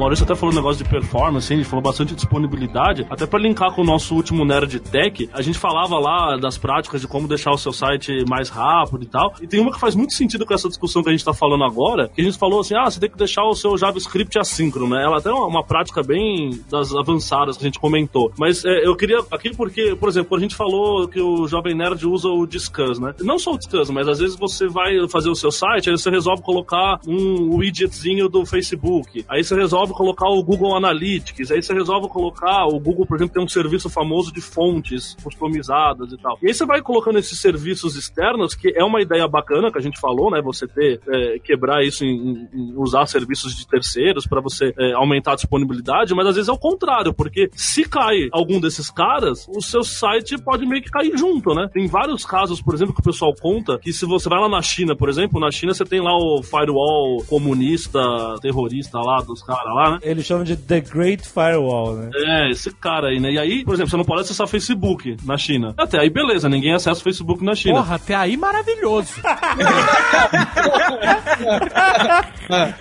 [0.00, 1.60] Maurício até falou um negócio de performance, hein?
[1.60, 3.06] ele falou bastante de disponibilidade.
[3.10, 7.02] Até para linkar com o nosso último Nerd Tech, a gente falava lá das práticas
[7.02, 9.34] de como deixar o seu site mais rápido e tal.
[9.42, 11.64] E tem uma que faz muito sentido com essa discussão que a gente tá falando
[11.64, 14.94] agora, que a gente falou assim, ah, você tem que deixar o seu JavaScript assíncrono,
[14.94, 15.04] né?
[15.04, 18.32] Ela até é uma, prática bem das avançadas que a gente comentou.
[18.38, 22.06] Mas é, eu queria aqui porque, por exemplo, a gente falou que o Jovem Nerd
[22.06, 23.14] usa o Discuss, né?
[23.20, 26.08] Não só o Discuss, mas às vezes você vai fazer o seu site, aí você
[26.08, 29.24] resolve colocar um widgetzinho do Facebook.
[29.28, 33.34] Aí você resolve colocar o Google Analytics, aí você resolve colocar o Google, por exemplo,
[33.34, 36.38] tem um serviço famoso de fontes customizadas e tal.
[36.42, 39.82] E aí você vai colocando esses serviços externos, que é uma ideia bacana que a
[39.82, 40.40] gente falou, né?
[40.42, 45.32] Você ter é, quebrar isso em, em, usar serviços de terceiros para você é, aumentar
[45.32, 49.60] a disponibilidade, mas às vezes é o contrário, porque se cai algum desses caras, o
[49.60, 51.68] seu site pode meio que cair junto, né?
[51.72, 54.62] Tem vários casos, por exemplo, que o pessoal conta que se você vai lá na
[54.62, 58.00] China, por exemplo, na China você tem lá o firewall comunista,
[58.40, 59.98] terrorista lá dos caras lá, né?
[60.02, 62.10] Eles chamam de The Great Firewall, né?
[62.14, 63.30] É, esse cara aí, né?
[63.32, 65.74] E aí, por exemplo, você não pode acessar Facebook na China.
[65.76, 67.76] Até aí, beleza, ninguém acessa o Facebook na China.
[67.76, 69.14] Porra, até aí maravilhoso.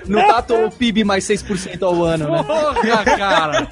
[0.08, 2.44] Não tá o PIB mais 6% ao ano, né?
[2.44, 3.68] Porra, cara.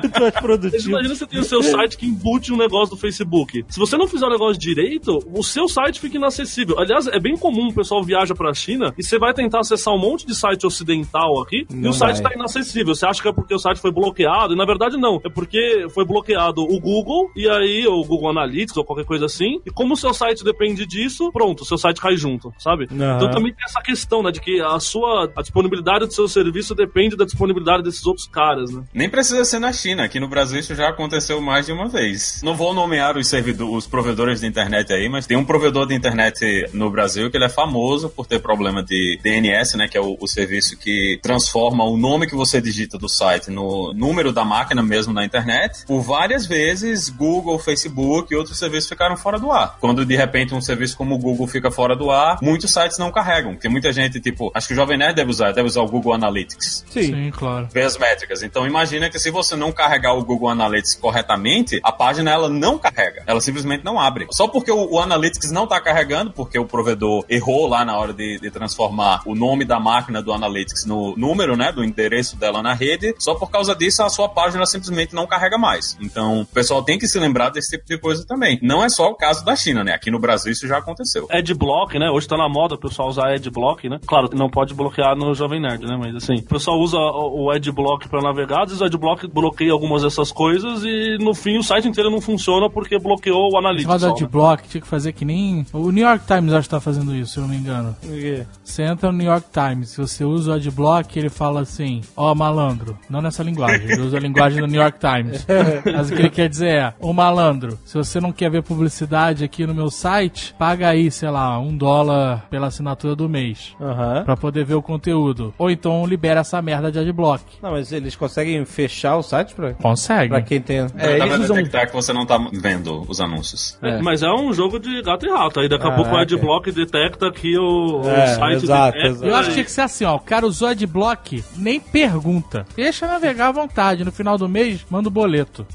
[0.00, 0.88] Tu és produtivo.
[0.90, 3.64] Imagina você tem o seu site que embute um negócio do Facebook.
[3.68, 6.78] Se você não fizer o negócio direito, o seu site fica inacessível.
[6.78, 9.98] Aliás, é bem comum o pessoal viaja pra China e você vai tentar acessar um
[9.98, 12.32] monte de site ocidental aqui e Não o site vai.
[12.32, 12.94] tá inacessível.
[12.94, 15.20] Você acha que é porque o site foi bloqueado e na verdade não.
[15.24, 19.60] É porque foi bloqueado o Google e aí o Google Analytics ou qualquer coisa assim.
[19.66, 22.84] E como o seu site depende disso, pronto, o seu site cai junto, sabe?
[22.92, 23.16] Aham.
[23.16, 26.74] Então também tem essa questão, né, de que a sua a disponibilidade do seu serviço
[26.74, 28.82] depende da disponibilidade desses outros caras, né?
[28.92, 32.40] Nem precisa ser na China, aqui no Brasil isso já aconteceu mais de uma vez.
[32.42, 35.94] Não vou nomear os servidores, os provedores de internet aí, mas tem um provedor de
[35.94, 40.00] internet no Brasil que ele é famoso por ter problema de DNS, né, que é
[40.00, 44.44] o, o serviço que transforma o nome que você digita do site no número da
[44.44, 45.84] máquina mesmo na internet.
[45.86, 49.76] Por várias vezes, Google, Facebook e outros serviços ficaram fora do ar.
[49.80, 53.12] Quando de repente um serviço como o Google fica fora do ar, muitos sites não
[53.12, 55.88] carregam, porque muita gente, tipo, acho que o Jovem Nerd deve usar, deve usar o
[55.88, 57.02] Google Analytics Sim.
[57.02, 57.68] Sim, claro.
[57.72, 58.42] ver as métricas.
[58.42, 62.78] Então imagina que se você não carregar o Google Analytics corretamente, a página ela não
[62.78, 64.26] carrega, ela simplesmente não abre.
[64.30, 68.12] Só porque o, o Analytics não está carregando, porque o provedor errou lá na hora
[68.12, 72.62] de, de transformar o nome da máquina do Analytics no número, né, do endereço dela
[72.62, 75.96] na rede, só por causa disso a sua página simplesmente não carrega mais.
[76.00, 78.58] Então o pessoal tem que se lembrar desse tipo de coisa também.
[78.62, 79.92] Não é só o caso da China, né?
[79.92, 81.26] Aqui no Brasil isso já aconteceu.
[81.30, 82.10] Adblock, né?
[82.10, 83.98] Hoje tá na moda o pessoal usar Adblock, né?
[84.06, 85.96] Claro, não pode bloquear no Jovem Nerd, né?
[85.98, 90.02] Mas assim, o pessoal usa o Adblock pra navegar, às vezes o Adblock bloqueia algumas
[90.02, 94.00] dessas coisas e no fim o site inteiro não funciona porque bloqueou o Analytics.
[94.00, 94.28] só, de né?
[94.30, 95.66] block tinha que fazer que nem.
[95.72, 97.96] O New York Times acho que tá fazendo isso, se eu não me engano.
[98.00, 98.46] Por quê?
[98.62, 102.34] Você entra no New York Times, se você usa o adblock, ele fala assim: Ó,
[102.34, 102.98] malandro.
[103.08, 105.46] Não nessa linguagem, ele usa a linguagem do New York Times.
[105.84, 109.44] Mas o que ele quer dizer é: Ô malandro, se você não quer ver publicidade
[109.44, 113.74] aqui no meu site, paga aí, sei lá, um dólar pela assinatura do mês.
[113.80, 114.22] Aham.
[114.24, 115.52] Pra poder ver o conteúdo.
[115.58, 117.42] Ou então libera essa merda de adblock.
[117.62, 120.28] Não, mas eles conseguem fechar o site pra, Consegue.
[120.28, 120.78] pra quem tem.
[120.96, 123.76] É, eles vai usam- detectar que você não tá vendo os anúncios.
[123.82, 125.60] É, Mas é um jogo de gato e rato.
[125.60, 126.16] Aí daqui a Ah, pouco o.
[126.16, 129.08] Adblock detecta que o, o É, site exato, detecta.
[129.08, 129.26] exato.
[129.26, 130.14] Eu acho que tinha que ser assim, ó.
[130.14, 132.64] O cara usou adblock, nem pergunta.
[132.76, 134.04] Deixa navegar à vontade.
[134.04, 135.66] No final do mês, manda o boleto.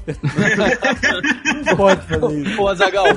[1.76, 2.56] Pode fazer isso.
[2.56, 3.04] Pô, Azagal,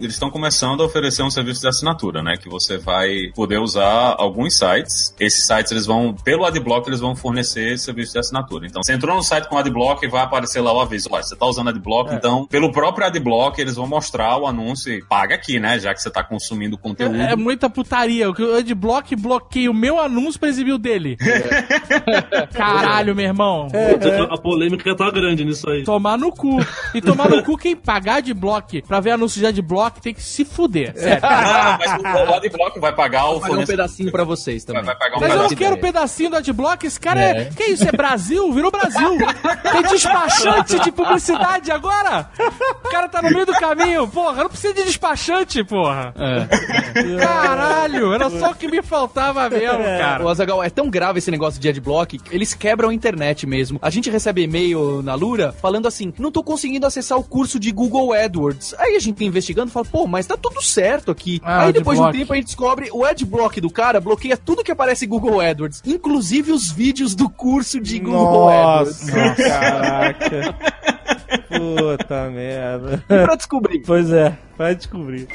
[0.00, 2.36] Eles estão começando a oferecer um serviço de assinatura, né?
[2.36, 5.14] Que você vai poder usar alguns sites.
[5.18, 8.47] Esses sites, eles vão, pelo Adblock, eles vão fornecer serviço de assinatura.
[8.48, 8.66] Assinatura.
[8.66, 11.08] Então, você entrou no site com Adblock e vai aparecer lá o aviso.
[11.12, 15.02] Olha, você tá usando Adblock, então, pelo próprio Adblock, eles vão mostrar o anúncio e
[15.04, 15.78] paga aqui, né?
[15.78, 17.16] Já que você tá consumindo conteúdo.
[17.16, 18.30] É muita putaria.
[18.30, 21.16] O Adblock bloqueia o meu anúncio pra exibir o dele.
[22.54, 23.68] Caralho, meu irmão.
[24.30, 25.84] A polêmica tá grande nisso aí.
[25.84, 26.58] Tomar no cu.
[26.94, 30.22] E tomar no cu quem pagar de block pra ver anúncio de adblock tem que
[30.22, 30.94] se fuder.
[30.96, 31.18] Sério.
[31.22, 34.82] Ah, mas o, o Adblock vai pagar o Vou pagar um pedacinho pra vocês também.
[34.82, 36.86] Vai pagar um Mas eu não quero um pedacinho do adblock.
[36.86, 37.44] Esse cara é.
[37.46, 37.86] Que isso?
[37.86, 38.37] É Brasil?
[38.52, 39.18] Virou Brasil.
[39.72, 42.30] Tem despachante de publicidade agora?
[42.84, 44.06] O cara tá no meio do caminho.
[44.08, 46.14] Porra, não precisa de despachante, porra.
[47.20, 50.24] Caralho, era só o que me faltava mesmo, cara.
[50.24, 53.78] O Azagal, é tão grave esse negócio de adblock, que eles quebram a internet mesmo.
[53.82, 57.70] A gente recebe e-mail na Lura falando assim: não tô conseguindo acessar o curso de
[57.72, 58.74] Google AdWords.
[58.78, 61.40] Aí a gente tá investigando e fala, pô, mas tá tudo certo aqui.
[61.44, 64.64] Ah, Aí depois de um tempo a gente descobre o adblock do cara bloqueia tudo
[64.64, 70.54] que aparece em Google AdWords, inclusive os vídeos do curso de Google Nossa, caraca.
[71.48, 73.02] Puta merda.
[73.08, 73.82] E pra descobrir.
[73.86, 75.28] Pois é, vai descobrir.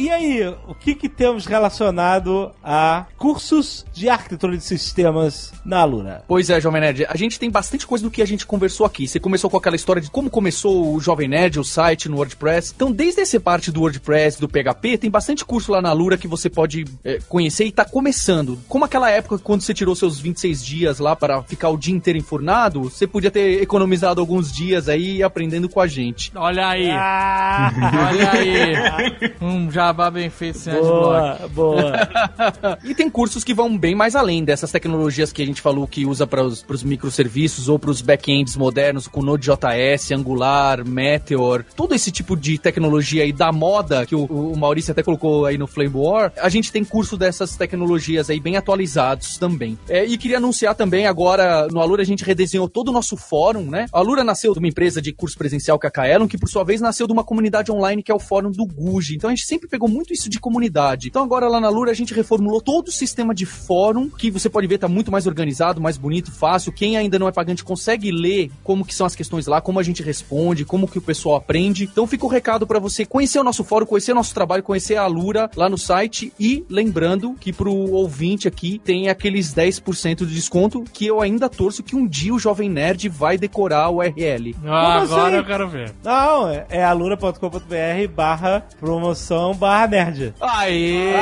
[0.00, 6.24] E aí, o que que temos relacionado a cursos de arquitetura de sistemas na Lura?
[6.26, 9.06] Pois é, Jovem Nerd, a gente tem bastante coisa do que a gente conversou aqui.
[9.06, 12.72] Você começou com aquela história de como começou o Jovem Nerd, o site no WordPress.
[12.74, 16.26] Então, desde essa parte do WordPress, do PHP, tem bastante curso lá na Lura que
[16.26, 18.58] você pode é, conhecer e tá começando.
[18.68, 22.18] Como aquela época quando você tirou seus 26 dias lá para ficar o dia inteiro
[22.18, 26.32] enfurnado, você podia ter economizado alguns dias aí aprendendo com a gente.
[26.34, 26.88] Olha aí.
[26.90, 27.70] Ah,
[28.08, 29.30] Olha aí.
[29.42, 31.48] Um jabá bem feito sem adblock.
[31.48, 32.80] boa, boa.
[32.84, 36.06] E tem cursos que vão bem mais além dessas tecnologias que a gente falou que
[36.06, 42.10] usa para os microserviços ou para os backends modernos, com Node.js, Angular, Meteor, todo esse
[42.10, 45.90] tipo de tecnologia aí da moda que o, o Maurício até colocou aí no Flame
[45.94, 46.32] War.
[46.38, 49.78] A gente tem curso dessas tecnologias aí bem atualizados também.
[49.88, 53.64] É, e queria anunciar também agora no Alura a gente redesenhou todo o nosso fórum,
[53.64, 53.86] né?
[53.92, 56.48] A Alura nasceu de uma empresa de curso presencial que é a Kaelon, que por
[56.48, 59.16] sua vez nasceu de uma comunidade online que é o fórum do Guji.
[59.16, 61.08] Então a gente sempre pegou muito isso de comunidade.
[61.08, 64.48] Então agora lá na Lura a gente reformulou todo o sistema de fórum, que você
[64.48, 66.72] pode ver tá muito mais organizado, mais bonito, fácil.
[66.72, 69.82] Quem ainda não é pagante consegue ler como que são as questões lá, como a
[69.82, 71.84] gente responde, como que o pessoal aprende.
[71.84, 74.96] Então fica o recado para você conhecer o nosso fórum, conhecer o nosso trabalho, conhecer
[74.96, 80.34] a Lura lá no site e lembrando que pro ouvinte aqui tem aqueles 10% de
[80.34, 84.54] desconto que eu ainda torço que um dia o Jovem Nerd vai decorar o URL.
[84.64, 85.36] Ah, Como agora assim?
[85.36, 85.92] eu quero ver.
[86.04, 90.34] Não, é- é alura.com.br barra promoção barra nerd.
[90.40, 91.12] Aê!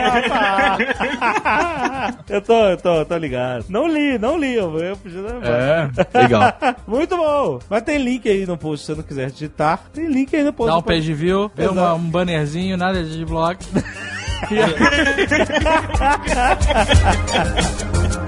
[0.00, 0.78] rapaz.
[2.28, 3.64] eu tô, eu tô, eu tô ligado.
[3.68, 5.88] Não li, não li, eu, eu podia É,
[6.20, 6.52] legal.
[6.88, 7.58] Muito bom.
[7.68, 9.80] Mas tem link aí no post se você não quiser digitar.
[9.92, 10.70] Tem link aí no post.
[10.70, 13.64] Dá um page view, vê uma- um bannerzinho, nada de adblock.